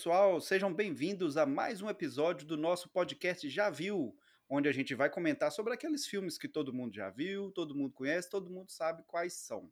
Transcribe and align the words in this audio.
pessoal, 0.00 0.40
sejam 0.40 0.72
bem-vindos 0.72 1.36
a 1.36 1.44
mais 1.44 1.82
um 1.82 1.90
episódio 1.90 2.46
do 2.46 2.56
nosso 2.56 2.88
podcast 2.88 3.46
Já 3.50 3.68
Viu, 3.68 4.16
onde 4.48 4.66
a 4.66 4.72
gente 4.72 4.94
vai 4.94 5.10
comentar 5.10 5.52
sobre 5.52 5.74
aqueles 5.74 6.06
filmes 6.06 6.38
que 6.38 6.48
todo 6.48 6.72
mundo 6.72 6.94
já 6.94 7.10
viu, 7.10 7.50
todo 7.50 7.74
mundo 7.74 7.92
conhece, 7.92 8.30
todo 8.30 8.50
mundo 8.50 8.70
sabe 8.70 9.02
quais 9.06 9.34
são. 9.34 9.70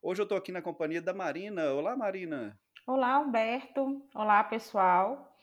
Hoje 0.00 0.20
eu 0.20 0.22
estou 0.22 0.38
aqui 0.38 0.52
na 0.52 0.62
companhia 0.62 1.02
da 1.02 1.12
Marina. 1.12 1.72
Olá, 1.72 1.96
Marina. 1.96 2.56
Olá, 2.86 3.18
Humberto. 3.18 4.00
Olá, 4.14 4.44
pessoal. 4.44 5.36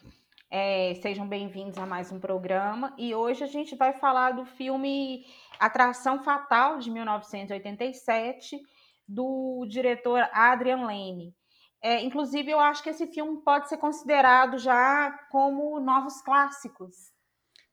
É, 0.49 0.93
sejam 1.01 1.27
bem-vindos 1.27 1.77
a 1.77 1.85
mais 1.85 2.09
um 2.09 2.17
programa. 2.17 2.95
E 2.97 3.13
hoje 3.13 3.43
a 3.43 3.47
gente 3.47 3.75
vai 3.75 3.91
falar 3.99 4.31
do 4.31 4.45
filme 4.45 5.25
Atração 5.59 6.23
Fatal, 6.23 6.79
de 6.79 6.89
1987, 6.89 8.61
do 9.05 9.65
diretor 9.67 10.25
Adrian 10.31 10.85
Lane. 10.85 11.35
É, 11.81 12.01
inclusive, 12.01 12.51
eu 12.51 12.59
acho 12.59 12.81
que 12.81 12.89
esse 12.89 13.07
filme 13.07 13.41
pode 13.43 13.69
ser 13.69 13.77
considerado 13.77 14.57
já 14.57 15.11
como 15.29 15.79
novos 15.79 16.21
clássicos. 16.21 17.13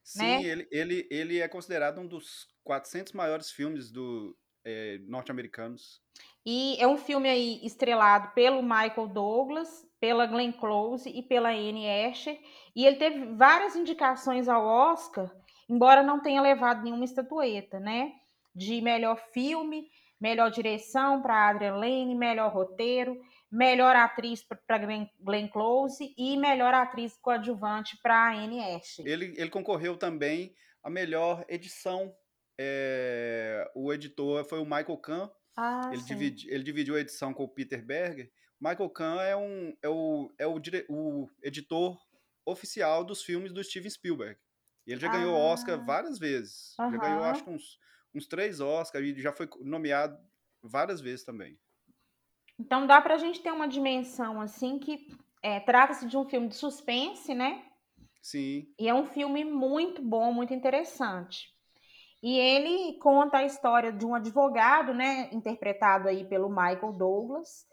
Sim, 0.02 0.18
né? 0.18 0.42
ele, 0.42 0.68
ele, 0.70 1.08
ele 1.10 1.38
é 1.40 1.48
considerado 1.48 1.98
um 2.00 2.06
dos 2.06 2.46
400 2.64 3.12
maiores 3.12 3.50
filmes 3.50 3.90
do 3.90 4.36
é, 4.64 4.98
norte-americanos. 5.06 6.00
E 6.44 6.76
é 6.78 6.86
um 6.86 6.96
filme 6.96 7.28
aí 7.28 7.60
estrelado 7.64 8.32
pelo 8.34 8.62
Michael 8.62 9.08
Douglas, 9.08 9.86
pela 10.00 10.26
Glenn 10.26 10.52
Close 10.52 11.08
e 11.08 11.22
pela 11.22 11.50
Anne 11.50 11.88
Asher. 11.88 12.38
E 12.74 12.84
ele 12.84 12.96
teve 12.96 13.24
várias 13.36 13.76
indicações 13.76 14.48
ao 14.48 14.64
Oscar, 14.64 15.30
embora 15.68 16.02
não 16.02 16.20
tenha 16.20 16.42
levado 16.42 16.82
nenhuma 16.82 17.04
estatueta, 17.04 17.78
né? 17.78 18.12
De 18.54 18.80
melhor 18.80 19.16
filme, 19.32 19.88
melhor 20.20 20.50
direção 20.50 21.22
para 21.22 21.48
Adrian 21.48 21.76
Lane, 21.76 22.14
melhor 22.14 22.52
roteiro 22.52 23.18
melhor 23.52 23.94
atriz 23.94 24.42
para 24.42 24.78
Glenn, 24.78 25.06
Glenn 25.20 25.48
Close 25.48 26.14
e 26.16 26.36
melhor 26.38 26.72
atriz 26.72 27.18
coadjuvante 27.18 27.98
para 28.02 28.32
Anne 28.32 28.60
Ashe. 28.74 29.02
Ele, 29.06 29.34
ele 29.36 29.50
concorreu 29.50 29.96
também 29.96 30.54
a 30.82 30.88
melhor 30.88 31.44
edição. 31.48 32.14
É, 32.58 33.70
o 33.74 33.92
editor 33.92 34.44
foi 34.46 34.58
o 34.58 34.64
Michael 34.64 34.96
Kahn. 34.96 35.30
Ah, 35.54 35.90
ele, 35.92 36.02
dividi, 36.02 36.50
ele 36.50 36.62
dividiu 36.62 36.96
a 36.96 37.00
edição 37.00 37.34
com 37.34 37.44
o 37.44 37.48
Peter 37.48 37.84
Berger. 37.84 38.32
Michael 38.58 38.88
Kahn 38.88 39.20
é, 39.20 39.36
um, 39.36 39.76
é, 39.82 39.88
o, 39.88 40.32
é 40.38 40.46
o, 40.46 40.58
dire, 40.58 40.86
o 40.88 41.28
editor 41.42 42.00
oficial 42.46 43.04
dos 43.04 43.22
filmes 43.22 43.52
do 43.52 43.62
Steven 43.62 43.90
Spielberg. 43.90 44.40
Ele 44.86 45.00
já 45.00 45.08
ah. 45.08 45.12
ganhou 45.12 45.36
Oscar 45.36 45.84
várias 45.84 46.18
vezes. 46.18 46.74
Já 46.76 46.88
ganhou, 46.88 47.24
acho 47.24 47.44
que 47.44 47.50
uns, 47.50 47.78
uns 48.14 48.26
três 48.26 48.60
Oscars 48.60 49.04
e 49.04 49.20
já 49.20 49.32
foi 49.32 49.48
nomeado 49.60 50.18
várias 50.62 51.00
vezes 51.00 51.24
também. 51.24 51.58
Então 52.58 52.86
dá 52.86 53.00
para 53.00 53.14
a 53.14 53.18
gente 53.18 53.40
ter 53.40 53.50
uma 53.50 53.66
dimensão 53.66 54.40
assim 54.40 54.78
que 54.78 55.06
é, 55.42 55.60
trata-se 55.60 56.06
de 56.06 56.16
um 56.16 56.24
filme 56.24 56.48
de 56.48 56.56
suspense, 56.56 57.34
né? 57.34 57.64
Sim. 58.22 58.66
E 58.78 58.88
é 58.88 58.94
um 58.94 59.06
filme 59.06 59.44
muito 59.44 60.00
bom, 60.00 60.32
muito 60.32 60.54
interessante. 60.54 61.52
E 62.22 62.38
ele 62.38 62.96
conta 62.98 63.38
a 63.38 63.44
história 63.44 63.92
de 63.92 64.06
um 64.06 64.14
advogado, 64.14 64.94
né, 64.94 65.28
interpretado 65.32 66.08
aí 66.08 66.24
pelo 66.24 66.48
Michael 66.48 66.92
Douglas, 66.92 67.66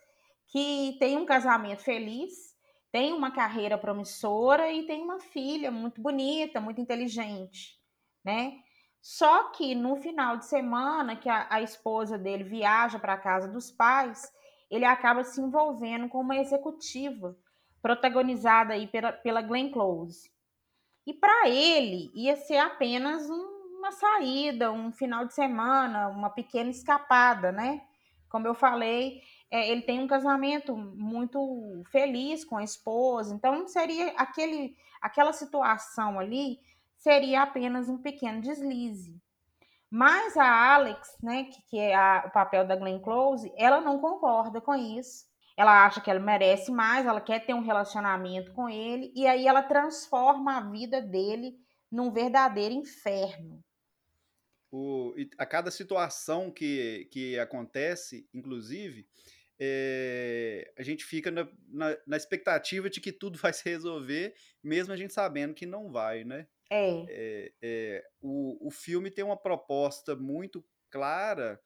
que 0.48 0.98
tem 1.00 1.18
um 1.18 1.26
casamento 1.26 1.84
feliz, 1.84 2.34
tem 2.92 3.14
uma 3.14 3.30
carreira 3.30 3.78
promissora 3.78 4.72
e 4.72 4.88
tem 4.88 5.04
uma 5.04 5.20
filha 5.20 5.70
muito 5.70 6.02
bonita, 6.02 6.60
muito 6.60 6.82
inteligente, 6.82 7.78
né? 8.26 8.60
Só 9.00 9.52
que 9.52 9.76
no 9.76 9.96
final 9.96 10.38
de 10.38 10.48
semana 10.48 11.16
que 11.16 11.30
a, 11.30 11.48
a 11.50 11.62
esposa 11.62 12.18
dele 12.18 12.44
viaja 12.44 12.98
para 12.98 13.14
a 13.14 13.20
casa 13.20 13.48
dos 13.48 13.70
pais, 13.70 14.32
ele 14.70 14.86
acaba 14.86 15.24
se 15.24 15.42
envolvendo 15.42 16.08
com 16.10 16.20
uma 16.20 16.38
executiva 16.38 17.38
protagonizada 17.82 18.74
aí 18.74 18.88
pela, 18.88 19.12
pela 19.12 19.42
Glenn 19.42 19.72
Close. 19.72 20.32
E 21.06 21.14
para 21.14 21.50
ele 21.50 22.12
ia 22.14 22.36
ser 22.36 22.58
apenas 22.58 23.30
um, 23.30 23.78
uma 23.80 23.92
saída, 23.92 24.72
um 24.72 24.92
final 24.92 25.26
de 25.26 25.34
semana, 25.34 26.10
uma 26.10 26.30
pequena 26.30 26.70
escapada, 26.70 27.52
né? 27.52 27.82
Como 28.30 28.46
eu 28.46 28.54
falei, 28.54 29.22
é, 29.50 29.72
ele 29.72 29.82
tem 29.82 30.00
um 30.00 30.08
casamento 30.08 30.76
muito 30.78 31.82
feliz 31.92 32.46
com 32.46 32.58
a 32.58 32.64
esposa, 32.64 33.34
então 33.34 33.68
seria 33.68 34.12
aquele, 34.12 34.76
aquela 35.02 35.34
situação 35.34 36.20
ali 36.20 36.60
seria 36.96 37.42
apenas 37.42 37.90
um 37.90 37.98
pequeno 37.98 38.42
deslize. 38.42 39.20
Mas 39.90 40.38
a 40.38 40.76
Alex, 40.76 41.18
né, 41.22 41.46
que, 41.46 41.62
que 41.64 41.80
é 41.80 41.96
a, 41.96 42.26
o 42.28 42.32
papel 42.32 42.66
da 42.66 42.76
Glenn 42.76 43.00
Close, 43.00 43.52
ela 43.58 43.82
não 43.82 44.00
concorda 44.00 44.62
com 44.62 44.76
isso. 44.76 45.28
Ela 45.58 45.86
acha 45.86 46.00
que 46.00 46.10
ela 46.10 46.20
merece 46.20 46.72
mais, 46.72 47.06
ela 47.06 47.20
quer 47.20 47.46
ter 47.46 47.54
um 47.54 47.62
relacionamento 47.62 48.54
com 48.54 48.70
ele, 48.70 49.12
e 49.16 49.28
aí 49.28 49.46
ela 49.46 49.62
transforma 49.62 50.58
a 50.58 50.70
vida 50.70 51.02
dele 51.02 51.58
num 51.92 52.12
verdadeiro 52.12 52.74
inferno. 52.74 53.62
O, 54.72 55.14
a 55.38 55.46
cada 55.46 55.72
situação 55.72 56.52
que, 56.52 57.10
que 57.12 57.38
acontece, 57.40 58.30
inclusive, 58.34 59.08
é, 59.60 60.72
a 60.78 60.84
gente 60.84 61.04
fica 61.04 61.30
na, 61.30 61.46
na, 61.68 61.98
na, 62.08 62.16
expectativa 62.16 62.90
de 62.90 63.02
que 63.02 63.12
tudo 63.12 63.38
vai 63.42 63.52
se 63.52 63.68
resolver, 63.68 64.34
mesmo 64.64 64.94
a 64.94 64.96
gente 64.96 65.14
sabendo 65.14 65.54
que 65.54 65.66
não 65.66 65.92
vai, 65.92 66.24
né? 66.24 66.48
É. 66.70 67.06
é, 67.10 67.52
é 67.62 68.04
o, 68.22 68.39
o 68.70 68.72
filme 68.72 69.10
tem 69.10 69.26
uma 69.26 69.36
proposta 69.36 70.16
muito 70.16 70.64
clara, 70.92 71.60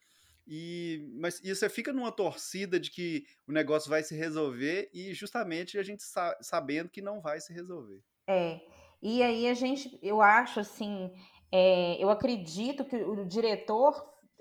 e 0.48 1.06
mas 1.20 1.42
e 1.44 1.54
você 1.54 1.70
fica 1.70 1.92
numa 1.92 2.14
torcida 2.14 2.80
de 2.80 2.90
que 2.90 3.26
o 3.46 3.52
negócio 3.52 3.90
vai 3.90 4.02
se 4.04 4.16
resolver 4.16 4.90
e 4.94 5.14
justamente 5.14 5.78
a 5.78 5.84
gente 5.84 6.02
sa 6.02 6.38
sabendo 6.42 6.90
que 6.90 7.02
não 7.02 7.22
vai 7.22 7.42
se 7.42 7.54
resolver. 7.54 8.02
É. 8.28 8.62
E 9.02 9.22
aí 9.22 9.50
a 9.50 9.54
gente, 9.54 10.00
eu 10.02 10.22
acho 10.22 10.62
assim, 10.62 11.12
é, 11.52 12.02
eu 12.02 12.10
acredito 12.10 12.86
que 12.86 12.96
o 12.96 13.26
diretor 13.26 13.94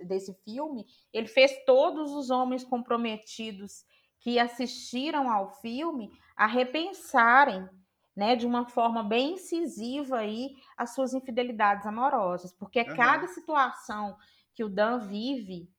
desse 0.06 0.32
filme, 0.44 0.86
ele 1.12 1.26
fez 1.26 1.64
todos 1.66 2.12
os 2.12 2.30
homens 2.30 2.62
comprometidos 2.62 3.84
que 4.20 4.38
assistiram 4.38 5.28
ao 5.28 5.60
filme 5.60 6.12
a 6.36 6.46
repensarem 6.46 7.68
né, 8.14 8.36
de 8.36 8.46
uma 8.46 8.66
forma 8.66 9.02
bem 9.02 9.34
incisiva 9.34 10.18
aí 10.18 10.54
as 10.76 10.94
suas 10.94 11.14
infidelidades 11.14 11.86
amorosas, 11.86 12.52
porque 12.52 12.80
uhum. 12.80 12.96
cada 12.96 13.26
situação 13.28 14.16
que 14.54 14.62
o 14.62 14.68
Dan 14.68 14.98
vive, 14.98 15.70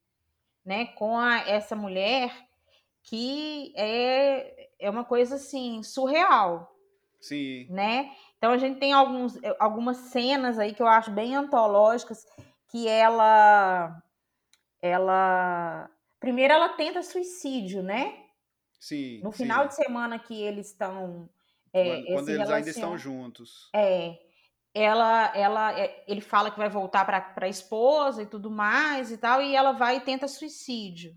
né, 0.66 0.88
com 0.88 1.18
a, 1.18 1.40
essa 1.48 1.76
mulher 1.76 2.34
que 3.04 3.74
é, 3.76 4.70
é 4.80 4.90
uma 4.90 5.04
coisa 5.04 5.36
assim 5.36 5.84
surreal. 5.84 6.74
Sim. 7.20 7.68
Né? 7.70 8.12
Então 8.38 8.52
a 8.52 8.58
gente 8.58 8.80
tem 8.80 8.92
alguns, 8.92 9.40
algumas 9.60 9.98
cenas 9.98 10.60
aí 10.60 10.74
que 10.74 10.82
eu 10.82 10.88
acho 10.88 11.12
bem 11.12 11.36
antológicas 11.36 12.26
que 12.68 12.88
ela 12.88 14.02
ela 14.82 15.90
primeiro 16.20 16.54
ela 16.54 16.70
tenta 16.70 17.02
suicídio, 17.02 17.82
né? 17.82 18.24
Sim. 18.78 19.22
No 19.24 19.32
final 19.32 19.64
sim. 19.64 19.68
de 19.70 19.76
semana 19.76 20.20
que 20.20 20.42
eles 20.42 20.68
estão 20.68 21.30
é, 21.74 22.04
quando 22.04 22.30
eles 22.30 22.50
ainda 22.50 22.70
estão 22.70 22.98
juntos. 22.98 23.70
É. 23.74 24.18
Ela, 24.76 25.36
ela, 25.36 25.80
é, 25.80 26.04
ele 26.08 26.22
fala 26.22 26.50
que 26.50 26.58
vai 26.58 26.70
voltar 26.70 27.06
para 27.06 27.46
a 27.46 27.50
esposa 27.50 28.24
e 28.24 28.26
tudo 28.26 28.50
mais 28.50 29.12
e 29.12 29.18
tal, 29.18 29.42
e 29.42 29.56
ela 29.56 29.72
vai 29.72 29.98
e 29.98 30.02
tenta 30.02 30.28
suicídio. 30.28 31.16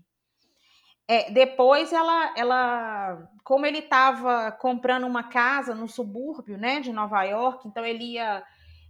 É, 1.07 1.31
depois 1.31 1.93
ela, 1.93 2.33
ela, 2.37 3.29
como 3.43 3.65
ele 3.65 3.79
estava 3.79 4.51
comprando 4.51 5.05
uma 5.05 5.23
casa 5.23 5.73
no 5.73 5.87
subúrbio, 5.87 6.57
né, 6.57 6.81
de 6.81 6.91
Nova 6.91 7.23
York, 7.23 7.67
então 7.67 7.85
ele 7.85 8.13
ia, 8.13 8.43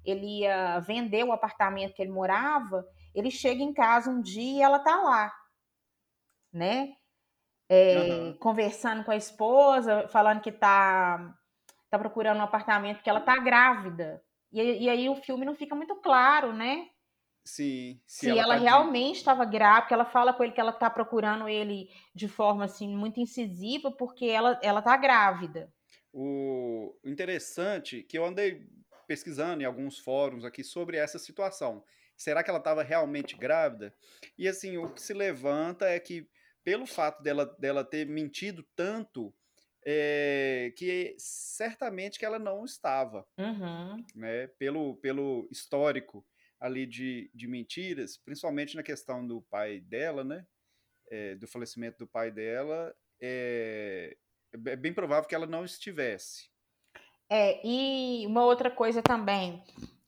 ele 0.04 0.40
ia 0.40 0.80
vender 0.80 1.24
o 1.24 1.32
apartamento 1.32 1.94
que 1.94 2.02
ele 2.02 2.12
morava. 2.12 2.86
Ele 3.14 3.30
chega 3.30 3.62
em 3.62 3.74
casa 3.74 4.10
um 4.10 4.22
dia 4.22 4.60
e 4.60 4.62
ela 4.62 4.80
tá 4.80 4.96
lá, 5.02 5.32
né, 6.52 6.94
é, 7.70 7.98
uhum. 8.00 8.38
conversando 8.38 9.04
com 9.04 9.12
a 9.12 9.16
esposa, 9.16 10.08
falando 10.08 10.42
que 10.42 10.52
tá 10.52 11.38
tá 11.90 11.98
procurando 11.98 12.38
um 12.40 12.44
apartamento 12.44 12.98
porque 12.98 13.10
ela 13.10 13.22
tá 13.22 13.38
grávida. 13.38 14.22
E, 14.52 14.86
e 14.86 14.90
aí 14.90 15.10
o 15.10 15.16
filme 15.16 15.46
não 15.46 15.56
fica 15.56 15.76
muito 15.76 15.96
claro, 15.96 16.54
né? 16.54 16.88
Sim. 17.46 18.02
Se, 18.06 18.20
se 18.20 18.30
ela, 18.30 18.42
ela 18.42 18.56
tá 18.56 18.62
realmente 18.62 19.18
estava 19.18 19.46
de... 19.46 19.52
grávida, 19.52 19.82
porque 19.82 19.94
ela 19.94 20.06
fala 20.06 20.34
com 20.34 20.44
ele 20.44 20.52
que 20.52 20.60
ela 20.60 20.74
tá 20.74 20.90
procurando 20.90 21.48
ele 21.48 21.90
de 22.14 22.28
forma 22.28 22.66
assim 22.66 22.96
muito 22.96 23.20
incisiva 23.20 23.90
porque 23.92 24.26
ela 24.26 24.60
ela 24.62 24.82
tá 24.82 24.98
grávida. 24.98 25.72
O 26.12 26.98
interessante 27.06 28.04
que 28.04 28.18
eu 28.18 28.26
andei 28.26 28.68
pesquisando 29.08 29.64
em 29.64 29.66
alguns 29.66 29.98
fóruns 29.98 30.44
aqui 30.44 30.64
sobre 30.64 30.98
essa 30.98 31.18
situação. 31.18 31.84
Será 32.18 32.44
que 32.44 32.50
ela 32.50 32.60
estava 32.60 32.84
realmente 32.84 33.38
grávida? 33.38 33.94
E 34.38 34.48
assim, 34.48 34.78
o 34.78 34.90
que 34.90 35.02
se 35.02 35.14
levanta 35.14 35.86
é 35.86 36.00
que 36.00 36.28
pelo 36.64 36.86
fato 36.86 37.24
dela, 37.24 37.46
dela 37.58 37.86
ter 37.86 38.06
mentido 38.06 38.62
tanto, 38.76 39.34
é, 39.90 40.74
que 40.76 41.16
certamente 41.18 42.20
que 42.20 42.26
ela 42.26 42.38
não 42.38 42.66
estava, 42.66 43.26
uhum. 43.38 44.04
né? 44.14 44.48
Pelo, 44.60 44.98
pelo 44.98 45.48
histórico 45.50 46.26
ali 46.60 46.86
de, 46.86 47.32
de 47.34 47.48
mentiras, 47.48 48.18
principalmente 48.18 48.76
na 48.76 48.84
questão 48.84 49.26
do 49.26 49.42
pai 49.44 49.80
dela, 49.80 50.26
né? 50.26 50.46
É, 51.10 51.36
do 51.36 51.48
falecimento 51.48 52.00
do 52.00 52.08
pai 52.08 52.30
dela, 52.30 52.94
é, 53.22 54.18
é 54.66 54.76
bem 54.76 54.94
provável 54.94 55.26
que 55.26 55.36
ela 55.36 55.48
não 55.48 55.64
estivesse. 55.64 56.50
É, 57.30 57.66
e 57.66 58.28
uma 58.28 58.44
outra 58.44 58.70
coisa 58.70 59.02
também, 59.02 59.64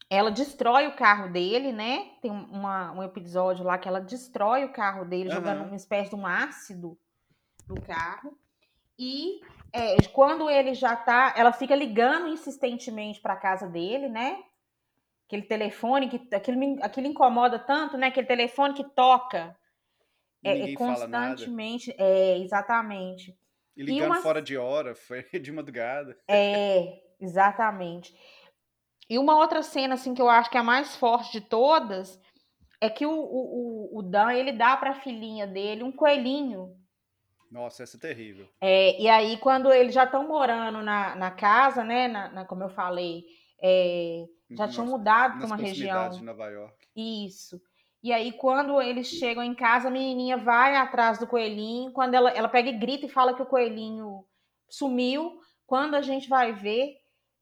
ela 0.09 0.29
destrói 0.29 0.87
o 0.87 0.95
carro 0.97 1.31
dele, 1.31 1.71
né? 1.71 2.17
Tem 2.21 2.31
uma, 2.31 2.91
um 2.91 3.01
episódio 3.01 3.63
lá 3.63 3.77
que 3.77 3.87
ela 3.87 4.01
destrói 4.01 4.65
o 4.65 4.73
carro 4.73 5.05
dele, 5.05 5.29
uhum. 5.29 5.35
jogando 5.35 5.63
uma 5.63 5.75
espécie 5.77 6.09
de 6.09 6.17
um 6.17 6.27
ácido 6.27 6.99
no 7.65 7.79
carro. 7.81 8.37
E 8.99 9.39
é, 9.71 9.95
quando 10.11 10.49
ele 10.49 10.73
já 10.73 10.93
tá, 10.93 11.33
ela 11.37 11.53
fica 11.53 11.73
ligando 11.73 12.27
insistentemente 12.27 13.21
para 13.21 13.37
casa 13.37 13.65
dele, 13.65 14.09
né? 14.09 14.43
Aquele 15.25 15.43
telefone 15.43 16.09
que 16.09 16.35
aquilo, 16.35 16.83
aquilo 16.83 17.07
incomoda 17.07 17.57
tanto, 17.57 17.97
né? 17.97 18.07
Aquele 18.07 18.27
telefone 18.27 18.73
que 18.73 18.83
toca 18.83 19.55
é, 20.43 20.71
é 20.71 20.73
constantemente, 20.73 21.95
é 21.97 22.39
exatamente. 22.39 23.37
E 23.75 23.83
ligando 23.83 24.03
e 24.03 24.07
uma... 24.07 24.21
fora 24.21 24.41
de 24.41 24.57
hora, 24.57 24.93
foi 25.07 25.23
de 25.23 25.51
madrugada. 25.51 26.17
É, 26.27 27.01
exatamente. 27.19 28.13
E 29.09 29.17
uma 29.17 29.37
outra 29.37 29.63
cena, 29.63 29.95
assim, 29.95 30.13
que 30.13 30.21
eu 30.21 30.29
acho 30.29 30.51
que 30.51 30.57
é 30.57 30.59
a 30.59 30.63
mais 30.63 30.95
forte 30.95 31.31
de 31.31 31.41
todas, 31.41 32.19
é 32.81 32.89
que 32.89 33.05
o, 33.05 33.11
o, 33.11 33.97
o 33.97 34.03
Dan, 34.03 34.33
ele 34.33 34.51
dá 34.51 34.75
pra 34.77 34.93
filhinha 34.93 35.47
dele 35.47 35.83
um 35.83 35.91
coelhinho. 35.91 36.75
Nossa, 37.51 37.83
essa 37.83 37.97
é 37.97 37.99
terrível. 37.99 38.47
É, 38.61 39.01
e 39.01 39.09
aí, 39.09 39.37
quando 39.37 39.71
eles 39.71 39.93
já 39.93 40.03
estão 40.03 40.27
morando 40.27 40.81
na, 40.81 41.15
na 41.15 41.31
casa, 41.31 41.83
né, 41.83 42.07
na, 42.07 42.29
na 42.29 42.45
como 42.45 42.63
eu 42.63 42.69
falei, 42.69 43.25
é, 43.61 44.25
já 44.51 44.67
tinham 44.67 44.85
mudado 44.85 45.37
para 45.37 45.47
uma 45.47 45.55
região. 45.55 46.09
de 46.09 46.23
Nova 46.23 46.47
York. 46.47 46.87
Isso. 46.95 47.61
E 48.01 48.13
aí, 48.13 48.31
quando 48.31 48.81
eles 48.81 49.07
chegam 49.07 49.43
em 49.43 49.53
casa, 49.53 49.89
a 49.89 49.91
menininha 49.91 50.37
vai 50.37 50.75
atrás 50.75 51.19
do 51.19 51.27
coelhinho. 51.27 51.91
Quando 51.91 52.13
ela, 52.13 52.31
ela 52.31 52.47
pega 52.47 52.69
e 52.69 52.77
grita 52.77 53.05
e 53.05 53.09
fala 53.09 53.33
que 53.33 53.41
o 53.41 53.45
coelhinho 53.45 54.25
sumiu. 54.69 55.39
Quando 55.67 55.95
a 55.95 56.01
gente 56.01 56.29
vai 56.29 56.53
ver, 56.53 56.95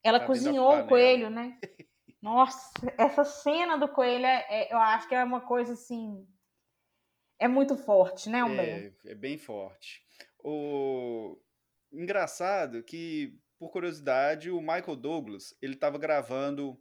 ela 0.03 0.19
tá 0.19 0.25
cozinhou 0.25 0.79
o 0.79 0.87
coelho, 0.87 1.29
né? 1.29 1.57
Nossa, 2.21 2.71
essa 2.97 3.23
cena 3.23 3.77
do 3.77 3.87
coelho, 3.87 4.25
é, 4.25 4.45
é, 4.49 4.73
eu 4.73 4.77
acho 4.79 5.07
que 5.07 5.13
é 5.13 5.23
uma 5.23 5.41
coisa 5.41 5.73
assim. 5.73 6.27
É 7.39 7.47
muito 7.47 7.75
forte, 7.75 8.29
né, 8.29 8.43
Humberto? 8.43 9.07
É, 9.07 9.11
é 9.11 9.15
bem 9.15 9.37
forte. 9.37 10.01
O 10.43 11.37
engraçado 11.91 12.83
que, 12.83 13.37
por 13.59 13.71
curiosidade, 13.71 14.49
o 14.49 14.59
Michael 14.59 14.95
Douglas 14.95 15.55
ele 15.61 15.73
estava 15.73 15.97
gravando 15.97 16.71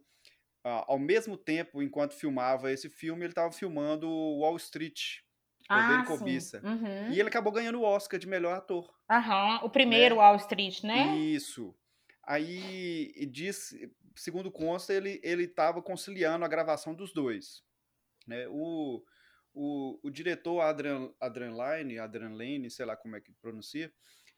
uh, 0.65 0.83
ao 0.87 0.99
mesmo 0.99 1.37
tempo, 1.37 1.81
enquanto 1.81 2.13
filmava 2.13 2.71
esse 2.71 2.89
filme, 2.89 3.23
ele 3.23 3.31
estava 3.31 3.51
filmando 3.51 4.09
Wall 4.09 4.57
Street, 4.57 5.19
ah, 5.69 6.03
Cobiça. 6.07 6.61
Uhum. 6.63 7.11
E 7.11 7.19
ele 7.19 7.27
acabou 7.27 7.51
ganhando 7.51 7.81
o 7.81 7.83
Oscar 7.83 8.19
de 8.19 8.27
melhor 8.27 8.55
ator. 8.55 8.89
Aham, 9.09 9.59
o 9.63 9.69
primeiro 9.69 10.15
né? 10.15 10.21
Wall 10.21 10.37
Street, 10.37 10.83
né? 10.83 11.17
Isso. 11.17 11.75
Aí 12.23 13.13
diz, 13.29 13.73
segundo 14.15 14.51
consta, 14.51 14.93
ele 14.93 15.19
ele 15.23 15.43
estava 15.43 15.81
conciliando 15.81 16.45
a 16.45 16.47
gravação 16.47 16.93
dos 16.93 17.13
dois, 17.13 17.63
né? 18.25 18.47
O, 18.49 19.03
o, 19.57 19.99
o 20.03 20.11
diretor 20.11 20.61
Adrian 20.61 21.11
Adrian 21.19 21.51
Line, 21.51 21.97
Adrian 21.97 22.29
Lane, 22.29 22.69
sei 22.69 22.85
lá 22.85 22.95
como 22.95 23.15
é 23.15 23.21
que 23.21 23.33
pronuncia, 23.33 23.91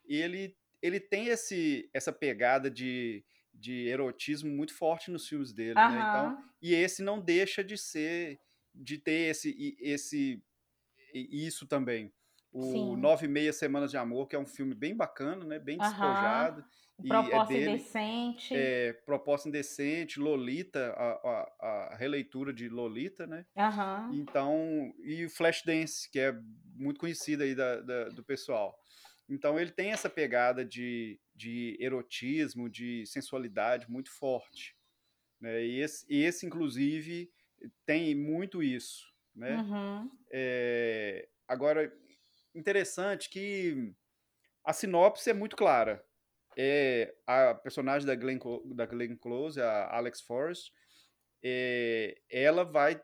ele 0.05 0.55
ele 0.81 0.99
tem 0.99 1.27
esse 1.27 1.89
essa 1.93 2.13
pegada 2.13 2.71
de, 2.71 3.25
de 3.53 3.87
erotismo 3.89 4.49
muito 4.49 4.73
forte 4.73 5.11
nos 5.11 5.27
filmes 5.27 5.51
dele, 5.51 5.73
né? 5.73 5.97
Então, 5.97 6.43
e 6.61 6.73
esse 6.73 7.03
não 7.03 7.19
deixa 7.19 7.61
de 7.61 7.77
ser 7.77 8.39
de 8.73 8.97
ter 8.97 9.29
esse 9.29 9.77
esse 9.81 10.41
isso 11.13 11.67
também. 11.67 12.13
O 12.51 12.63
Sim. 12.63 12.95
Nove 12.95 13.25
e 13.25 13.29
Meia 13.29 13.51
Semanas 13.51 13.91
de 13.91 13.97
Amor, 13.97 14.27
que 14.27 14.35
é 14.35 14.39
um 14.39 14.45
filme 14.45 14.73
bem 14.73 14.95
bacana, 14.95 15.43
né? 15.45 15.59
Bem 15.59 15.77
despojado. 15.77 16.63
Proposta 17.07 17.53
é 17.53 17.57
dele, 17.57 17.71
indecente. 17.71 18.55
É, 18.55 18.93
Proposta 19.05 19.47
indecente, 19.47 20.19
Lolita, 20.19 20.93
a, 20.97 21.11
a, 21.11 21.67
a, 21.67 21.95
releitura 21.95 22.53
de 22.53 22.67
Lolita, 22.67 23.25
né? 23.25 23.45
Uhum. 23.55 24.13
Então, 24.15 24.93
e 24.99 25.25
o 25.25 25.29
Flashdance, 25.29 26.09
que 26.11 26.19
é 26.19 26.33
muito 26.75 26.99
conhecido 26.99 27.43
aí 27.43 27.55
da, 27.55 27.81
da, 27.81 28.09
do 28.09 28.23
pessoal. 28.23 28.77
Então 29.29 29.59
ele 29.59 29.71
tem 29.71 29.91
essa 29.91 30.09
pegada 30.09 30.65
de, 30.65 31.19
de 31.35 31.77
erotismo, 31.79 32.67
de 32.67 33.05
sensualidade 33.05 33.89
muito 33.89 34.11
forte. 34.11 34.75
Né? 35.39 35.63
E 35.63 35.79
esse, 35.81 36.05
esse, 36.09 36.45
inclusive, 36.45 37.31
tem 37.85 38.15
muito 38.15 38.63
isso. 38.63 39.07
Né? 39.35 39.55
Uhum. 39.57 40.11
É, 40.31 41.29
agora, 41.47 41.93
interessante 42.55 43.29
que 43.29 43.93
a 44.65 44.73
sinopse 44.73 45.29
é 45.29 45.33
muito 45.33 45.55
clara 45.55 46.03
é 46.61 47.15
a 47.25 47.55
personagem 47.55 48.05
da 48.05 48.13
Glenn, 48.15 48.37
da 48.75 48.85
Glenn 48.85 49.15
Close, 49.15 49.61
a 49.61 49.95
Alex 49.95 50.19
Forrest, 50.19 50.73
é, 51.41 52.19
ela 52.29 52.65
vai. 52.65 53.01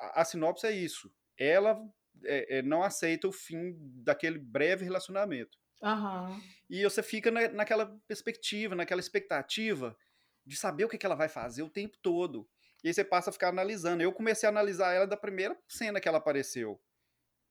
A, 0.00 0.20
a, 0.20 0.24
sinopse 0.24 0.66
é 0.66 0.70
isso. 0.70 1.10
Ela 1.38 1.80
é, 2.24 2.58
é, 2.58 2.62
não 2.62 2.82
aceita 2.82 3.26
o 3.26 3.32
fim 3.32 3.74
daquele 4.04 4.38
breve 4.38 4.84
relacionamento. 4.84 5.56
Uhum. 5.82 6.38
E 6.68 6.84
você 6.84 7.02
fica 7.02 7.30
na, 7.30 7.48
naquela 7.48 7.86
perspectiva, 8.06 8.74
naquela 8.74 9.00
expectativa 9.00 9.96
de 10.44 10.54
saber 10.54 10.84
o 10.84 10.88
que, 10.88 10.98
que 10.98 11.06
ela 11.06 11.14
vai 11.14 11.28
fazer 11.28 11.62
o 11.62 11.70
tempo 11.70 11.96
todo. 12.02 12.46
E 12.84 12.88
aí 12.88 12.94
você 12.94 13.02
passa 13.02 13.30
a 13.30 13.32
ficar 13.32 13.48
analisando. 13.48 14.02
Eu 14.02 14.12
comecei 14.12 14.46
a 14.46 14.52
analisar 14.52 14.92
ela 14.92 15.06
da 15.06 15.16
primeira 15.16 15.58
cena 15.66 16.00
que 16.00 16.08
ela 16.08 16.18
apareceu. 16.18 16.78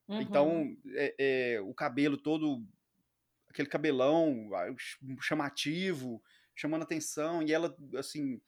Uhum. 0.07 0.21
Então, 0.21 0.77
é, 0.95 1.15
é, 1.17 1.61
o 1.61 1.73
cabelo 1.73 2.17
todo 2.17 2.63
aquele 3.49 3.67
cabelão 3.67 4.49
chamativo, 5.21 6.21
chamando 6.55 6.83
atenção, 6.83 7.41
e 7.41 7.53
ela, 7.53 7.75
assim, 7.97 8.39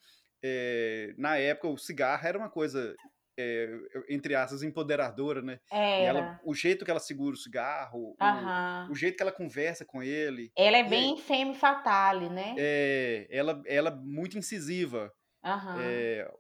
é, 0.44 1.14
na 1.18 1.38
época 1.38 1.68
o 1.68 1.78
cigarro 1.78 2.28
era 2.28 2.38
uma 2.38 2.50
coisa, 2.50 2.96
é, 3.38 3.70
entre 4.10 4.36
aspas, 4.36 4.64
empoderadora, 4.64 5.42
né? 5.42 5.60
Era. 5.72 6.04
Ela, 6.04 6.42
o 6.44 6.54
jeito 6.54 6.84
que 6.84 6.92
ela 6.92 7.00
segura 7.00 7.34
o 7.34 7.40
cigarro, 7.40 8.16
o, 8.20 8.92
o, 8.92 8.96
jeito 8.96 9.16
que 9.16 9.24
ela 9.24 9.32
conversa 9.32 9.86
com 9.86 10.04
ele. 10.04 10.52
Ela 10.56 10.78
é 10.78 10.84
bem 10.84 11.16
e, 11.18 11.22
femme 11.22 11.56
fatale, 11.56 12.30
né? 12.30 12.56
É, 12.58 13.28
ela, 13.30 13.62
ela 13.66 13.90
é 13.90 13.96
muito 13.96 14.38
incisiva. 14.38 15.12
Uhum. 15.44 15.82
É, 15.82 16.32